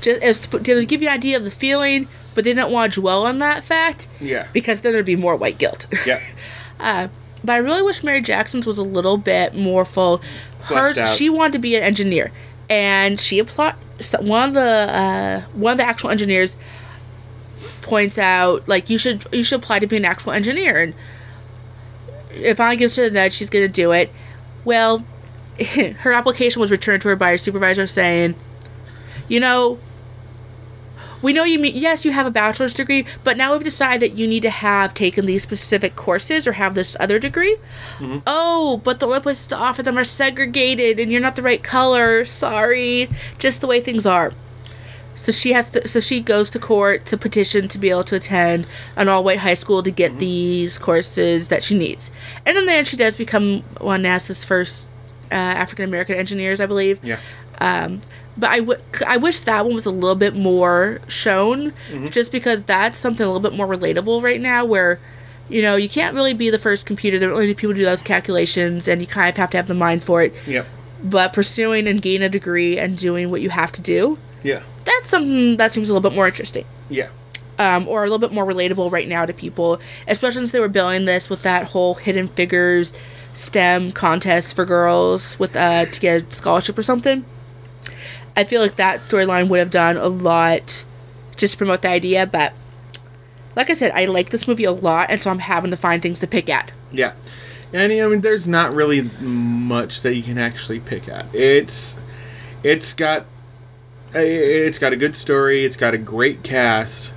[0.00, 2.70] just it was, it was give you an idea of the feeling, but they didn't
[2.72, 5.86] want to dwell on that fact yeah, because then there'd be more white guilt.
[6.06, 6.20] yeah.
[7.44, 10.22] But I really wish Mary Jackson's was a little bit more full.
[10.62, 12.30] Her, she wanted to be an engineer,
[12.70, 13.74] and she applied.
[14.20, 16.56] One of the uh, one of the actual engineers
[17.82, 20.94] points out like you should you should apply to be an actual engineer, and
[22.30, 24.10] if I gives her that, she's gonna do it.
[24.64, 25.04] Well,
[25.98, 28.34] her application was returned to her by her supervisor saying,
[29.28, 29.78] you know.
[31.20, 34.18] We know you mean yes, you have a bachelor's degree, but now we've decided that
[34.18, 37.56] you need to have taken these specific courses or have this other degree.
[37.98, 38.18] Mm-hmm.
[38.26, 41.62] Oh, but the only places to offer them are segregated, and you're not the right
[41.62, 42.24] color.
[42.24, 44.32] Sorry, just the way things are.
[45.14, 45.86] So she has to.
[45.86, 49.54] So she goes to court to petition to be able to attend an all-white high
[49.54, 50.18] school to get mm-hmm.
[50.18, 52.10] these courses that she needs.
[52.44, 54.88] And in the end, she does become one NASA's first
[55.32, 57.02] uh, African American engineers, I believe.
[57.02, 57.18] Yeah.
[57.60, 58.02] Um,
[58.36, 62.10] but I, w- I wish that one was a little bit more shown, Mm.
[62.10, 64.98] just because that's something a little bit more relatable right now, where,
[65.50, 67.18] you know, you can't really be the first computer.
[67.18, 69.66] There are only people who do those calculations, and you kind of have to have
[69.68, 70.34] the mind for it.
[70.46, 70.66] Yep.
[71.04, 74.62] But pursuing and gaining a degree and doing what you have to do, Yeah.
[74.84, 76.64] that's something that seems a little bit more interesting.
[76.88, 77.08] Yeah.
[77.58, 79.78] Um, or a little bit more relatable right now to people,
[80.08, 82.94] especially since they were billing this with that whole Hidden Figures
[83.32, 87.24] STEM contest for girls with uh to get a scholarship or something.
[88.36, 90.84] I feel like that storyline would have done a lot
[91.36, 92.52] just to promote the idea, but
[93.54, 96.00] like I said, I like this movie a lot, and so I'm having to find
[96.00, 96.72] things to pick at.
[96.90, 97.12] Yeah.
[97.72, 101.26] And I mean there's not really much that you can actually pick at.
[101.34, 101.98] It's
[102.62, 103.26] it's got
[104.14, 107.12] it's got a good story, it's got a great cast.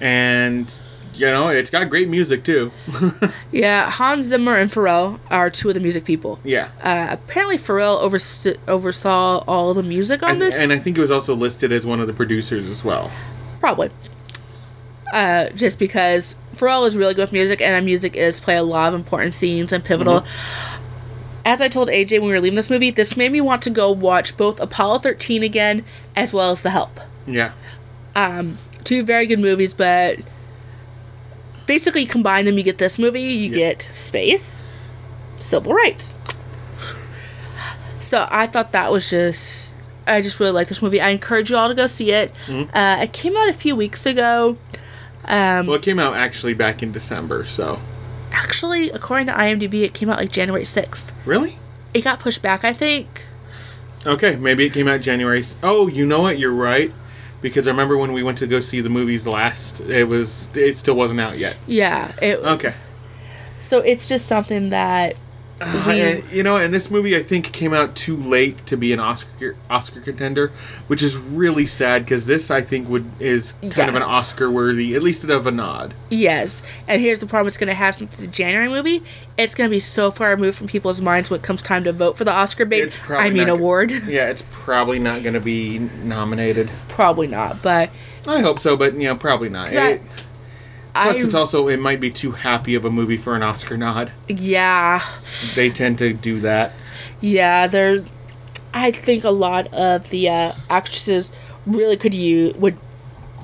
[0.00, 0.78] And
[1.16, 2.72] you know, it's got great music too.
[3.52, 6.40] Yeah, Hans Zimmer and Pharrell are two of the music people.
[6.42, 6.70] yeah.
[6.82, 10.56] Uh, apparently, Pharrell overst- oversaw all the music on And, this.
[10.56, 13.10] and I think it was also listed as one of the producers as well.
[13.60, 13.90] Probably.
[15.12, 18.92] Uh, just because Pharrell is really good with music, and music is play a lot
[18.92, 20.24] of important scenes and pivotal.
[21.44, 23.70] As I told AJ when we were leaving this movie, this made me want to
[23.70, 25.84] go watch both Apollo 13 again
[26.16, 26.98] as well as The Help.
[27.26, 27.52] Yeah.
[28.16, 30.18] Um, Two very good movies, but
[31.66, 33.56] basically combine them, you get this movie, you Yeah.
[33.72, 34.60] get space,
[35.38, 36.12] civil rights.
[38.00, 39.74] So I thought that was just,
[40.06, 41.00] I just really like this movie.
[41.00, 42.32] I encourage you all to go see it.
[42.46, 42.76] Mm-hmm.
[42.76, 44.56] Uh, it came out a few weeks ago.
[45.24, 47.80] Um, Well, it came out actually back in December, so.
[48.32, 51.06] actually, according to IMDb, it came out like January 6th.
[51.24, 51.56] Really?
[51.94, 53.24] It got pushed back, I think.
[54.06, 55.42] Okay, maybe it came out January.
[55.62, 56.38] Oh, you know what?
[56.38, 56.92] You're right.
[57.44, 60.78] Because I remember when we went to go see the movies last, it was it
[60.78, 61.58] still wasn't out yet.
[61.66, 62.14] Yeah.
[62.22, 62.72] It, Okay.
[63.60, 65.14] So it's just something that
[65.64, 68.92] Uh, and, you know, and this movie I think came out too late to be
[68.92, 70.52] an Oscar Oscar contender,
[70.86, 73.88] which is really sad because this I think would is kind Yeah.
[73.88, 75.94] of an Oscar worthy, at least of a nod.
[76.10, 79.02] Yes, and here's the problem: it's going to have since the January movie.
[79.36, 81.92] It's going to be so far removed from people's minds when it comes time to
[81.92, 83.00] vote for the Oscar bait.
[83.10, 83.90] I mean, not- award.
[84.06, 86.70] Yeah, it's probably not going to be nominated.
[86.88, 87.90] probably not, but
[88.26, 89.72] I hope so, but you know, probably not.
[89.72, 90.00] It-
[90.94, 93.76] plus, I it's also it might be too happy of a movie for an Oscar
[93.76, 94.12] nod.
[94.28, 95.02] yeah,
[95.54, 96.72] They tend to do that.
[97.20, 97.66] yeah.
[97.66, 98.04] There,
[98.72, 101.32] I think a lot of the uh, actresses
[101.66, 102.76] really could use would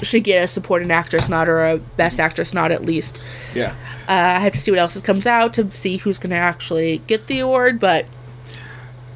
[0.02, 3.20] should get a supporting actress nod or a best actress nod at least.
[3.54, 3.74] Yeah.
[4.08, 6.98] Uh, I have to see what else comes out to see who's going to actually
[7.06, 8.06] get the award, but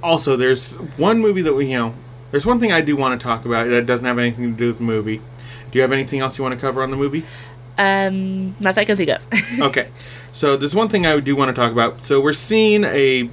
[0.03, 1.95] Also, there's one movie that we, you know,
[2.31, 4.67] there's one thing I do want to talk about that doesn't have anything to do
[4.69, 5.19] with the movie.
[5.71, 7.25] Do you have anything else you want to cover on the movie?
[7.79, 9.27] Um, not that I can think of.
[9.61, 9.89] okay.
[10.33, 12.03] So there's one thing I do want to talk about.
[12.03, 13.29] So we're seeing a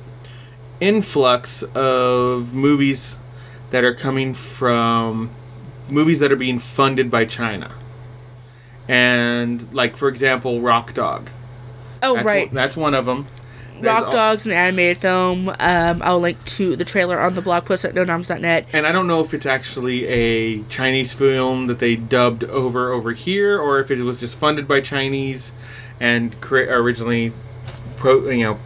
[0.80, 3.18] influx of movies
[3.70, 5.30] that are coming from
[5.90, 7.72] movies that are being funded by China.
[8.88, 11.30] And like for example, Rock Dog.
[12.04, 13.28] oh That's right, One, that's one of them.
[13.82, 15.50] Rock Dog's an animated film.
[15.50, 18.68] Um, I'll link to the trailer on the blog post at nonoms.net.
[18.74, 23.12] And I don't know if it's actually a Chinese film that they dubbed over over
[23.14, 25.52] here, or if it was just funded by Chinese
[26.00, 27.34] and cre- originally,
[27.98, 28.60] pro, you know,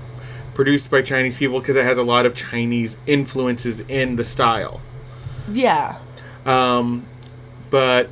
[0.54, 4.82] produced by Chinese people because it has a lot of Chinese influences in the style.
[5.52, 6.00] Yeah.
[6.46, 7.06] Um,
[7.70, 8.10] but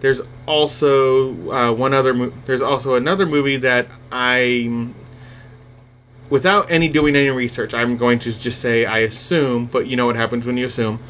[0.00, 2.14] there's also uh, one other.
[2.14, 4.94] Mo- there's also another movie that I'm,
[6.30, 9.66] without any doing any research, I'm going to just say I assume.
[9.66, 11.00] But you know what happens when you assume.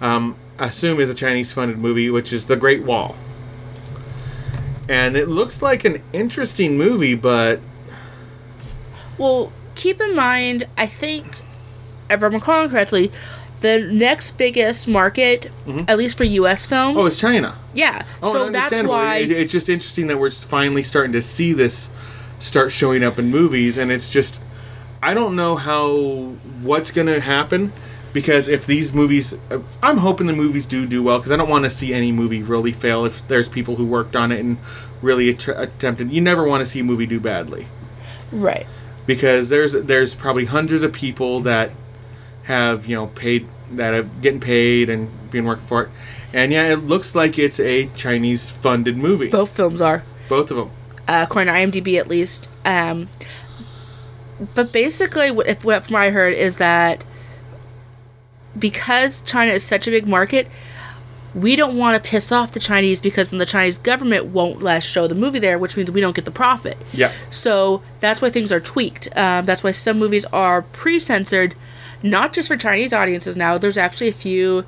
[0.00, 3.16] Um, assume is a Chinese-funded movie, which is The Great Wall.
[4.88, 7.60] And it looks like an interesting movie, but
[9.18, 11.26] Well, keep in mind, I think,
[12.08, 13.12] if I'm recalling correctly,
[13.60, 15.50] the next biggest market,
[15.86, 16.64] at least for U.S.
[16.66, 17.56] films, oh, it's China.
[17.74, 18.02] yeah.
[18.22, 19.16] Oh, so that's why.
[19.18, 21.90] It- it's just interesting that we're finally starting to see this
[22.38, 24.40] start showing up in movies, and it's just
[25.02, 27.72] I don't know how what's gonna happen
[28.12, 29.36] because if these movies,
[29.82, 32.42] I'm hoping the movies do do well because I don't want to see any movie
[32.42, 34.58] really fail if there's people who worked on it and
[35.00, 36.10] really att- attempted.
[36.10, 37.66] You never want to see a movie do badly
[38.32, 38.66] right.
[39.06, 41.70] because there's there's probably hundreds of people that
[42.44, 45.88] have you know paid that are getting paid and being working for it,
[46.34, 49.28] and yeah, it looks like it's a Chinese funded movie.
[49.28, 50.70] Both films are, Both of them.
[51.08, 52.50] uh, according to IMDb at least.
[52.64, 53.08] Um,
[54.54, 57.06] but basically, what, if what from what I heard is that
[58.58, 60.48] because China is such a big market,
[61.34, 64.78] we don't want to piss off the Chinese because then the Chinese government won't let
[64.78, 66.76] us show the movie there, which means we don't get the profit.
[66.92, 67.12] Yeah.
[67.30, 69.08] So that's why things are tweaked.
[69.16, 71.54] Um, that's why some movies are pre-censored,
[72.02, 73.36] not just for Chinese audiences.
[73.36, 74.64] Now there's actually a few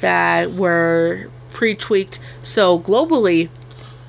[0.00, 3.48] that were pre-tweaked, so globally,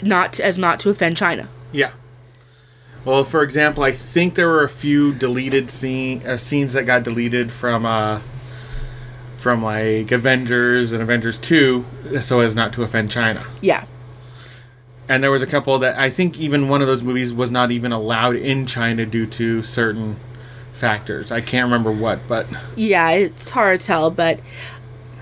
[0.02, 1.50] not as not to offend China.
[1.72, 1.92] Yeah.
[3.08, 7.04] Well, for example, I think there were a few deleted scene uh, scenes that got
[7.04, 8.20] deleted from uh,
[9.38, 11.86] from like Avengers and Avengers Two,
[12.20, 13.46] so as not to offend China.
[13.62, 13.86] Yeah,
[15.08, 17.72] And there was a couple that I think even one of those movies was not
[17.72, 20.18] even allowed in China due to certain
[20.74, 21.32] factors.
[21.32, 22.46] I can't remember what, but
[22.76, 24.42] yeah, it's hard to tell, but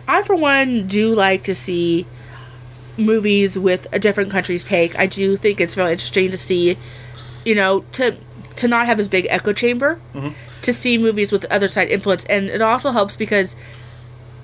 [0.08, 2.08] I, for one, do like to see
[2.98, 4.98] movies with a different country's take.
[4.98, 6.78] I do think it's really interesting to see,
[7.46, 8.16] you know, to
[8.58, 10.00] to not have this big echo chamber,
[10.62, 13.56] to see movies with other side influence, and it also helps because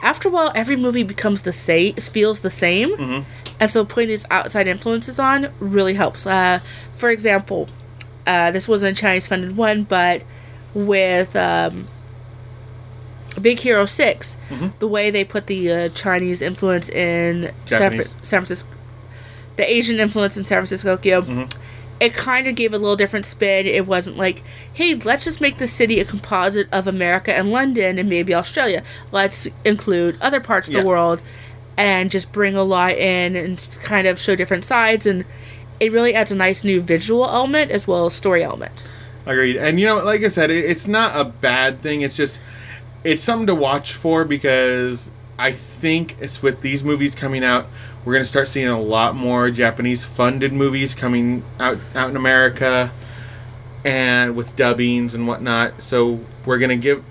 [0.02, 3.26] after a while, every movie becomes the same, feels the same,
[3.60, 6.26] and so putting these outside influences on really helps.
[6.26, 6.60] Uh,
[6.96, 7.68] for example,
[8.28, 10.24] uh, this wasn't a Chinese funded one, but
[10.74, 11.88] with um,
[13.42, 14.38] Big Hero 6,
[14.80, 18.12] the way they put the uh, Chinese influence in San, Japanese.
[18.24, 18.70] San Francisco,
[19.56, 21.60] the Asian influence in San Francisco, Tokyo, Mm-hmm.
[22.02, 23.68] It kind of gave a little different spin.
[23.68, 24.42] It wasn't like,
[24.74, 28.84] hey, let's just make the city a composite of America and London and maybe Australia.
[29.12, 30.82] Let's include other parts of Yeah.
[30.82, 31.22] the world
[31.78, 35.06] and just bring a lot in and kind of show different sides.
[35.06, 35.26] And
[35.80, 38.84] it really adds a nice new visual element as well as story element.
[39.28, 39.56] Agreed.
[39.58, 42.02] And you know, like I said, it, it's not a bad thing.
[42.02, 42.42] It's just
[43.04, 47.68] it's something to watch for because I think it's with these movies coming out,
[48.06, 52.92] we're gonna start seeing a lot more Japanese funded movies coming out out in America,
[53.84, 55.82] and with dubbings and whatnot.
[55.82, 57.04] So we're gonna give.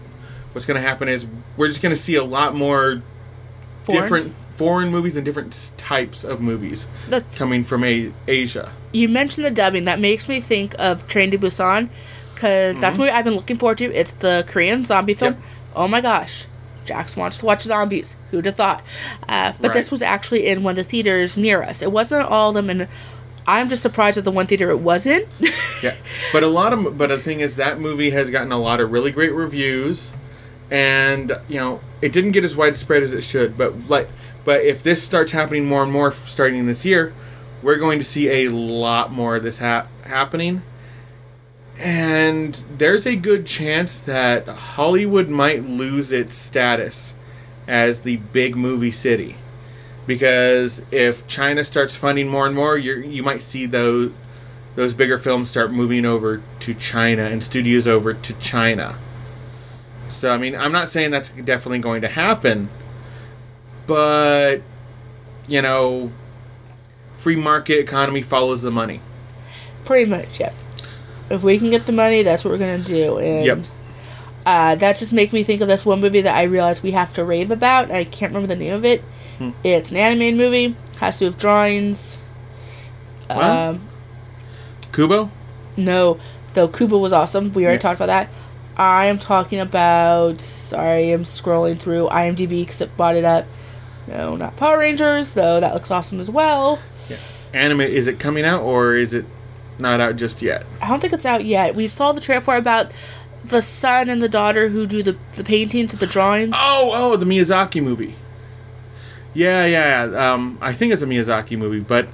[0.53, 1.27] What's gonna happen is
[1.57, 3.03] we're just gonna see a lot more
[3.85, 4.03] Foreign?
[4.03, 8.73] different foreign movies and different types of movies That's- coming from a- Asia.
[8.93, 11.89] you mentioned the dubbing that makes me think of Train to Busan
[12.35, 13.85] because that's what I've been looking forward to.
[13.87, 15.35] It's the Korean zombie film.
[15.35, 15.43] Mm-hmm.
[15.43, 15.51] Yep.
[15.77, 16.47] Oh my gosh,
[16.85, 18.17] Jax wants to watch zombies.
[18.31, 18.83] Who'd have thought?
[19.29, 21.83] Uh, but this was actually in one of the theaters near us.
[21.83, 22.89] It wasn't all of them, and
[23.47, 25.27] I'm just surprised at the one theater it was in.
[25.83, 25.97] Yeah,
[26.35, 28.93] but a lot of but the thing is that movie has gotten a lot of
[28.93, 30.13] really great reviews,
[30.71, 33.57] and you know it didn't get as widespread as it should.
[33.57, 34.11] But like,
[34.45, 37.15] but if this starts happening more and more starting this year,
[37.63, 40.61] we're going to see a lot more of this hap happening,
[41.81, 47.15] and there's a good chance that Hollywood might lose its status
[47.67, 49.37] as the big movie city.
[50.07, 54.13] Because if China starts funding more and more, you you might see those
[54.77, 58.99] those bigger films start moving over to China and studios over to China.
[60.09, 62.69] So I mean, I'm not saying that's definitely going to happen,
[63.87, 64.59] but
[65.49, 66.13] you know,
[67.17, 69.01] free market economy follows the money.
[69.85, 70.55] Pretty much, yep.
[71.31, 73.19] If we can get the money, that's what we're gonna do.
[73.19, 73.59] And Yep.
[74.47, 77.13] uh, that just makes me think of this one movie that I realized we have
[77.15, 77.91] to rave about.
[77.91, 79.03] I can't remember the name of it.
[79.39, 79.51] Hmm.
[79.65, 80.75] It's an animated movie.
[80.99, 82.17] Has to do with drawings.
[83.29, 83.81] Um,
[84.93, 85.31] Kubo?
[85.77, 86.19] no,
[86.55, 87.53] though Kubo was awesome.
[87.53, 87.83] We already Yeah.
[87.83, 88.29] talked about that.
[88.77, 90.41] I am talking about.
[90.41, 93.47] Sorry, I'm scrolling through IMDb because it brought it up.
[94.09, 96.79] No, not Power Rangers, though that looks awesome as well.
[97.09, 97.17] Yeah.
[97.53, 97.83] Anime?
[97.83, 99.27] Is it coming out or is it
[99.81, 100.65] not out just yet?
[100.81, 101.75] I don't think it's out yet.
[101.75, 102.93] We saw the trailer for about
[103.45, 106.55] the son and the daughter who do the, the paintings, the drawings.
[106.55, 108.17] Oh, oh, the Miyazaki movie.
[109.35, 110.11] Yeah, yeah.
[110.11, 110.33] yeah.
[110.33, 112.09] Um, I think it's a Miyazaki movie, but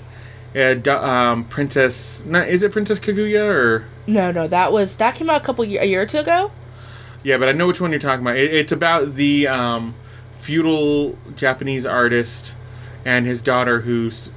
[0.55, 2.25] uh, um, Princess.
[2.25, 3.85] Not, is it Princess Kaguya or?
[4.07, 6.51] No, no, that was that came out a couple year, a year or two ago.
[7.23, 8.37] Yeah, but I know which one you're talking about.
[8.37, 9.95] It, it's about the um,
[10.39, 12.55] feudal Japanese artist
[13.05, 14.31] and his daughter who's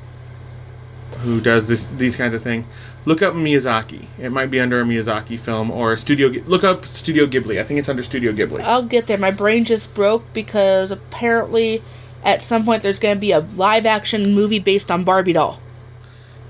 [1.22, 2.68] who does this these kinds of thing.
[3.10, 4.06] Look up Miyazaki.
[4.20, 6.28] It might be under a Miyazaki film or a studio.
[6.46, 7.60] Look up Studio Ghibli.
[7.60, 8.62] I think it's under Studio Ghibli.
[8.62, 9.18] I'll get there.
[9.18, 11.82] My brain just broke because apparently
[12.24, 15.60] at some point there's going to be a live action movie based on Barbie doll.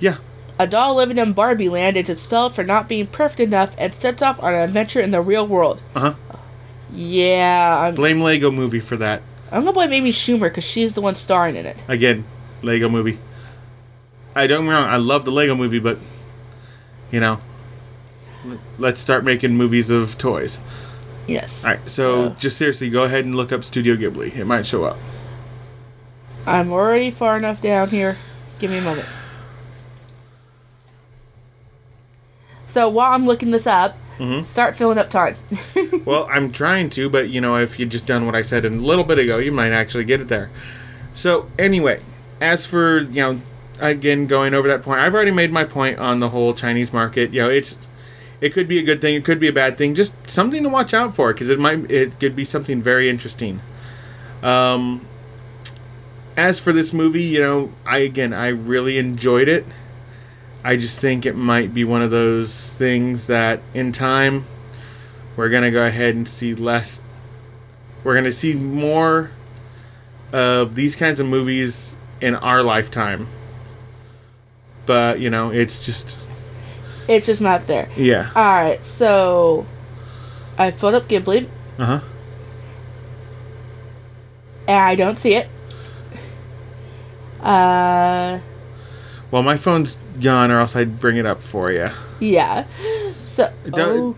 [0.02, 0.18] yeah,
[0.60, 4.22] A doll living in Barbie land is expelled for not being perfect enough and sets
[4.22, 5.82] off on an adventure in the real world.
[5.96, 6.14] uh huh.
[6.92, 9.22] Yeah, I'm, Blame Lego Movie for that.
[9.50, 11.78] I'm gonna blame Amy Schumer because she's the one starring in it.
[11.88, 12.26] Again,
[12.64, 13.18] Lego Movie.
[14.36, 14.90] I don't get me wrong.
[14.90, 15.98] I love the Lego Movie, but
[17.12, 17.40] you know,
[18.78, 20.60] let's start making movies of toys.
[21.28, 21.64] Yes.
[21.64, 24.36] All right, so So- just seriously, go ahead and look up Studio Ghibli.
[24.36, 24.98] It might show up.
[26.48, 28.18] I'm already far enough down here.
[28.60, 29.08] Give me a moment.
[32.68, 34.44] So while I'm looking this up, Mm-hmm.
[34.44, 35.36] start filling up time.
[36.06, 38.70] well, I'm trying to, but you know, if you just done what I said a
[38.70, 40.50] little bit ago, you might actually get it there.
[41.14, 42.02] So anyway,
[42.42, 43.42] as for you know,
[43.80, 47.34] again going over that point, I've already made my point on the whole Chinese market.
[47.34, 47.88] You know, it's
[48.42, 50.70] it could be a good thing, it could be a bad thing, just something to
[50.70, 53.62] watch out for because it might it could be something very interesting.
[54.42, 55.08] Um,
[56.38, 59.66] as for this movie, you know, I again I really enjoyed it.
[60.64, 64.46] I just think it might be one of those things that in time
[65.36, 67.02] we're gonna go ahead and see less.
[68.04, 69.32] We're gonna see more
[70.32, 73.28] of these kinds of movies in our lifetime.
[74.90, 76.18] But you know, it's just
[77.08, 77.90] it's just not there.
[77.96, 78.32] yeah.
[78.36, 79.68] All right, so
[80.58, 82.00] I filled up Ghibli, Uh huh.
[84.68, 85.48] and I don't see it.
[87.40, 88.40] Uh,
[89.30, 91.90] Well, my phone's gone, or else I'd bring it up for you.
[92.20, 92.66] yeah.
[93.28, 94.16] So, oh.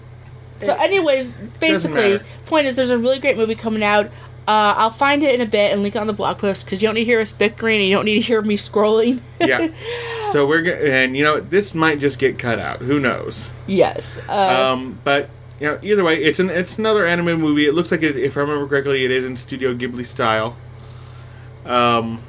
[0.58, 4.06] so anyways, basically, point is, there's a really great movie coming out.
[4.48, 6.82] Uh, I'll find it in a bit and link it on the blog post because
[6.82, 9.20] you don't need to hear us bickering and you don't need to hear me scrolling.
[9.42, 9.68] Yeah.
[10.32, 12.80] so we're go- and you know this might just get cut out.
[12.80, 13.52] Who knows?
[13.68, 14.20] yes.
[14.30, 15.30] Uh, Um, but
[15.60, 17.66] you know, either way, it's an it's another anime movie.
[17.68, 20.56] It looks like it, if I remember correctly, it is in Studio Ghibli style.
[21.66, 22.22] Um,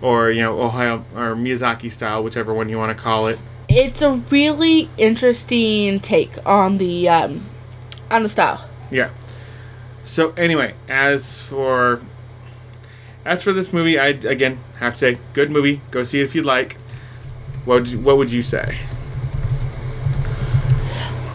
[0.00, 3.38] or you know, Hayao or Miyazaki style, whichever one you want to call it.
[3.68, 7.44] it's a really interesting take on the um,
[8.10, 8.68] on the style.
[8.90, 9.10] Yeah.
[10.04, 12.00] So anyway, as for
[13.24, 15.80] as for this movie, I again have to say, good movie.
[15.90, 16.76] Go see it if you'd like.
[17.64, 18.78] What would you, what would you say?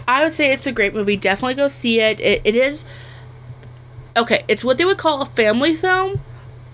[0.06, 1.16] I would say it's a great movie.
[1.16, 2.20] Definitely go see it.
[2.20, 2.84] It, it is
[4.16, 4.44] okay.
[4.48, 6.20] It's what they would call a family film,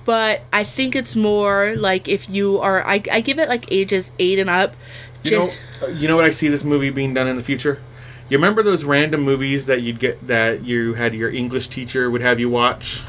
[0.04, 2.84] but I think it's more like if you are.
[2.84, 4.74] I, I give it like ages eight and up.
[5.22, 7.80] You Just know, you know what I see this movie being done in the future.
[8.28, 12.22] You remember those random movies that you'd get that you had your English teacher would
[12.22, 13.02] have you watch?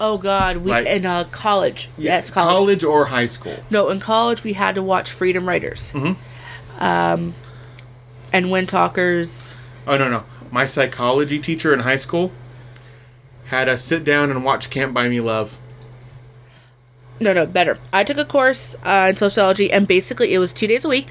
[0.00, 1.88] Oh god, we like- in uh, college.
[1.96, 2.56] Yes, college.
[2.56, 3.56] college or high school.
[3.70, 5.92] No, in college we had to watch Freedom Writers.
[5.92, 6.82] Mm-hmm.
[6.82, 7.34] Um,
[8.32, 9.54] and Wind Talkers.
[9.86, 12.32] Oh no no, my psychology teacher in high school
[13.46, 15.58] had us sit down and watch Can't Buy Me Love.
[17.18, 17.76] No, no, better.
[17.92, 21.10] I took a course uh, in sociology, and basically it was two days a week.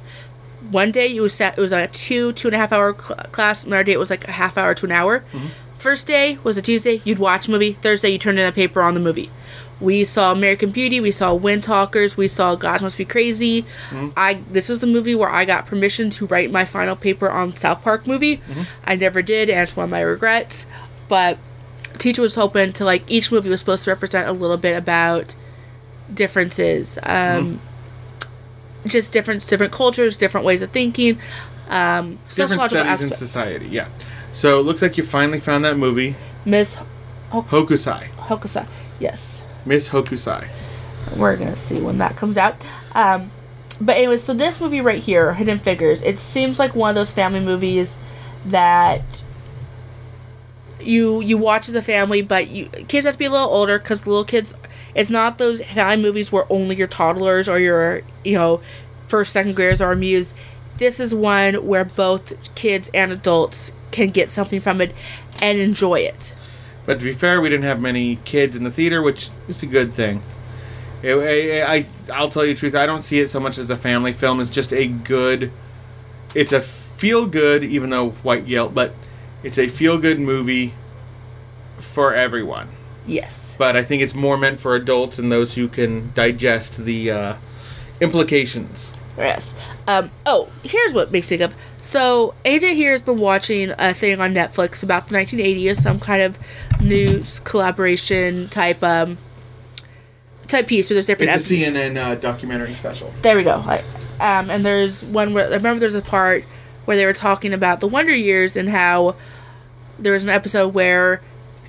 [0.71, 3.17] One day it was set, it was a two two and a half hour cl-
[3.31, 3.63] class.
[3.63, 5.23] Another day it was like a half hour to an hour.
[5.79, 7.01] First day was a Tuesday.
[7.03, 7.73] You'd watch a movie.
[7.73, 9.29] Thursday you turned in a paper on the movie.
[9.79, 10.99] We saw American Beauty.
[10.99, 12.17] We saw Wind Talkers.
[12.17, 13.63] We saw Gods Must Be Crazy.
[14.17, 17.53] I this was the movie where I got permission to write my final paper on
[17.55, 18.41] South Park movie.
[18.83, 20.67] I never did, and it's one of my regrets.
[21.07, 21.37] But
[21.97, 25.35] teacher was hoping to like each movie was supposed to represent a little bit about
[26.13, 27.59] differences um
[28.85, 31.19] just different different cultures different ways of thinking
[31.69, 32.17] um
[32.55, 33.67] Different studies in society.
[33.67, 33.87] Yeah.
[34.31, 36.15] So it looks like you finally found that movie,
[36.45, 36.77] miss
[37.31, 38.09] Hokusai.
[38.15, 38.67] hokusai.
[38.99, 39.41] Yes.
[39.65, 40.47] Miss Hokusai.
[41.15, 42.55] we're gonna see when that comes out.
[42.93, 43.31] Um
[43.81, 47.13] but anyway so this movie right here hidden figures it seems like one of those
[47.13, 47.97] family movies
[48.45, 49.23] that
[50.81, 53.79] you you watch as a family but you kids have to be a little older
[53.79, 54.53] because little kids
[54.95, 58.61] it's not those family movies where only your toddlers or your you know
[59.09, 60.33] first second graders are amused.
[60.77, 64.93] This is one where both kids and adults can get something from it
[65.41, 66.33] and enjoy it
[66.85, 69.67] But to be fair, we didn't have many kids in the theater, which is a
[69.67, 70.21] good thing.
[71.03, 72.75] It, I, I, I'll tell you the truth.
[72.75, 74.41] I don't see it so much as a family film.
[74.41, 75.51] It's just a good.
[76.35, 78.93] It's a feel good, even though white guilt, but
[79.43, 80.73] it's a feel good movie
[81.77, 82.67] for everyone.
[83.07, 87.11] yes But I think it's more meant for adults and those who can digest the
[87.11, 87.35] uh,
[88.01, 88.95] implications.
[89.25, 89.53] Yes.
[89.87, 91.57] Um, oh, here's what makes me think of.
[91.81, 96.21] So AJ here has been watching a thing on Netflix about the 1980s, some kind
[96.21, 96.37] of
[96.81, 99.17] news collaboration type um
[100.47, 101.31] type piece where there's different.
[101.33, 101.53] It's a.
[101.53, 103.13] CNN uh, documentary special.
[103.21, 103.63] There we go.
[104.19, 106.43] Um, and there's one where I remember there's a part
[106.85, 109.15] where they were talking about the Wonder Years and how
[109.97, 111.21] there was an episode where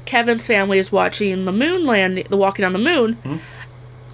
[0.06, 3.18] Kevin's family is watching the moon landing, the walking on the moon,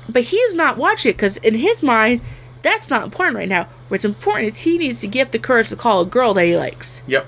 [0.09, 2.21] but he's not watching it because in his mind
[2.67, 3.69] that's not important right now.
[3.89, 6.57] What's important is he needs to get the courage to call a girl that he
[6.57, 7.03] likes.
[7.07, 7.27] Yep.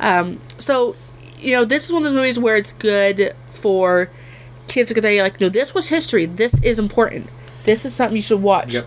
[0.00, 0.96] Um, So,
[1.38, 4.10] you know, this is one of those movies where it's good for
[4.66, 6.26] kids to get like, no, this was history.
[6.26, 7.28] This is important.
[7.64, 8.74] This is something you should watch.
[8.74, 8.86] Yep.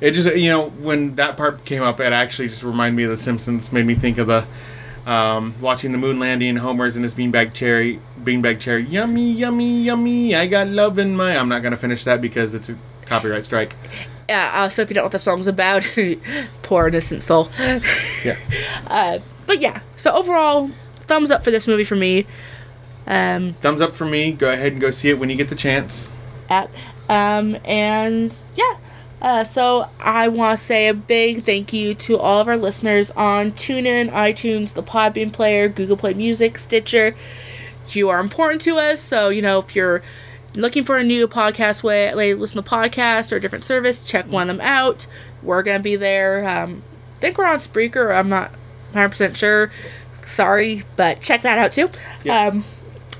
[0.00, 3.10] It just you know when that part came up, it actually just reminded me of
[3.10, 3.72] The Simpsons.
[3.72, 4.46] Made me think of the
[5.10, 10.34] um, watching the moon landing, Homer's in his beanbag cherry, beanbag cherry, yummy, yummy, yummy.
[10.34, 11.36] I got love in my.
[11.36, 12.76] I'm not gonna finish that because it's a
[13.06, 13.74] copyright strike.
[14.28, 15.84] Yeah, uh, so if you don't know what the song's about,
[16.62, 17.48] poor innocent soul.
[18.24, 18.38] Yeah.
[19.46, 20.70] But yeah, so overall,
[21.06, 22.26] thumbs up for this movie for me.
[23.06, 24.32] Um, Thumbs up for me.
[24.32, 26.16] Go ahead and go see it when you get the chance.
[26.48, 26.68] at,
[27.08, 28.76] um, and yeah.
[29.22, 33.12] Uh, so I want to say a big thank you to all of our listeners
[33.12, 37.14] on TuneIn, iTunes, the Podbean player, Google Play Music, Stitcher.
[37.90, 40.02] You are important to us, so you know if you're
[40.56, 44.26] looking for a new podcast way, like listen to podcast or a different service, check
[44.26, 45.06] one of them out.
[45.42, 46.46] We're gonna be there.
[46.46, 46.82] Um,
[47.16, 48.14] I think we're on Spreaker.
[48.14, 48.50] I'm not
[48.92, 49.70] 100 percent sure.
[50.24, 51.90] Sorry, but check that out too.
[52.24, 52.46] Yeah.
[52.48, 52.64] Um,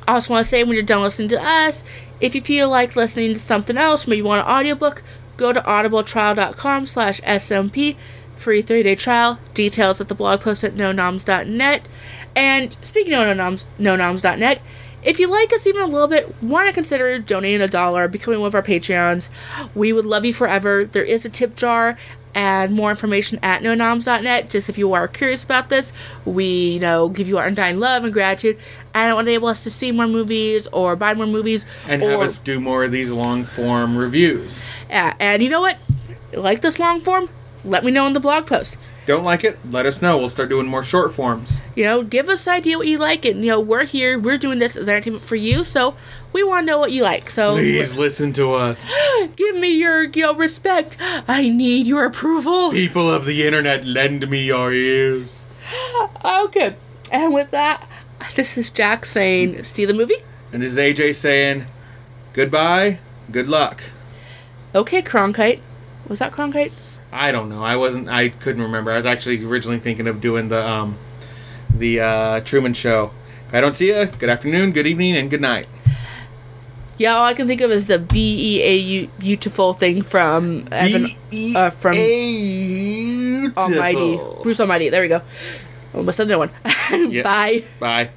[0.09, 1.83] I also want to say when you're done listening to us,
[2.21, 5.03] if you feel like listening to something else, maybe you want an audiobook,
[5.37, 7.97] go to audibletrial.com slash SMP.
[8.37, 9.39] free 30 day trial.
[9.55, 11.89] Details at the blog post at nonoms.net.
[12.35, 14.61] And speaking of nonoms, nonoms.net,
[15.07, 18.41] if you like us even a little bit, want to consider donating a dollar, becoming
[18.41, 19.31] one of our Patreons.
[19.75, 20.85] We would love you forever.
[20.85, 21.97] There is a tip jar
[22.35, 24.51] and more information at nonoms.net.
[24.51, 25.93] Just if you are curious about this,
[26.27, 28.59] we you know give you our undying love and gratitude,
[28.93, 32.11] and it will enable us to see more movies or buy more movies And or
[32.11, 34.63] have us do more of these long form reviews.
[34.91, 35.15] yeah.
[35.19, 35.79] And you know what?
[36.35, 37.31] Like this long form?
[37.65, 38.77] Let me know in the blog post.
[39.07, 39.57] Don't like it?
[39.71, 40.19] Let us know.
[40.19, 41.63] We'll start doing more short forms.
[41.77, 44.19] You know, give us an idea what you like, and you know we're here.
[44.19, 45.97] We're doing this as entertainment for you, so
[46.33, 47.31] we want to know what you like.
[47.31, 48.93] So Please listen to us.
[49.37, 50.97] give me your you know respect.
[51.01, 52.73] I need your approval.
[52.73, 55.47] People of the internet, lend me your ears.
[56.25, 56.75] Okay,
[57.13, 57.89] and with that,
[58.35, 61.67] this is Jack saying, "See the movie." And this is AJ saying,
[62.33, 62.99] goodbye,
[63.31, 63.83] good luck.
[64.75, 65.61] Okay, Cronkite.
[66.09, 66.73] Was that Cronkite?
[67.17, 67.65] I don't know.
[67.65, 68.09] I wasn't.
[68.09, 68.93] I couldn't remember.
[68.93, 70.99] I was actually originally thinking of doing the um,
[71.71, 73.11] the uh, Truman Show.
[73.49, 75.67] If I don't see you, good afternoon, good evening, and good night.
[76.99, 80.67] Yeah, all I can think of is the B E A U beautiful thing from
[80.71, 81.07] Evan,
[81.55, 83.63] uh, from Beautiful.
[83.63, 84.89] Almighty Bruce Almighty.
[84.91, 85.23] There we go.
[85.95, 86.51] Almost another one.
[87.11, 87.23] Yeah.
[87.23, 87.65] Bye.
[87.81, 88.11] Bye.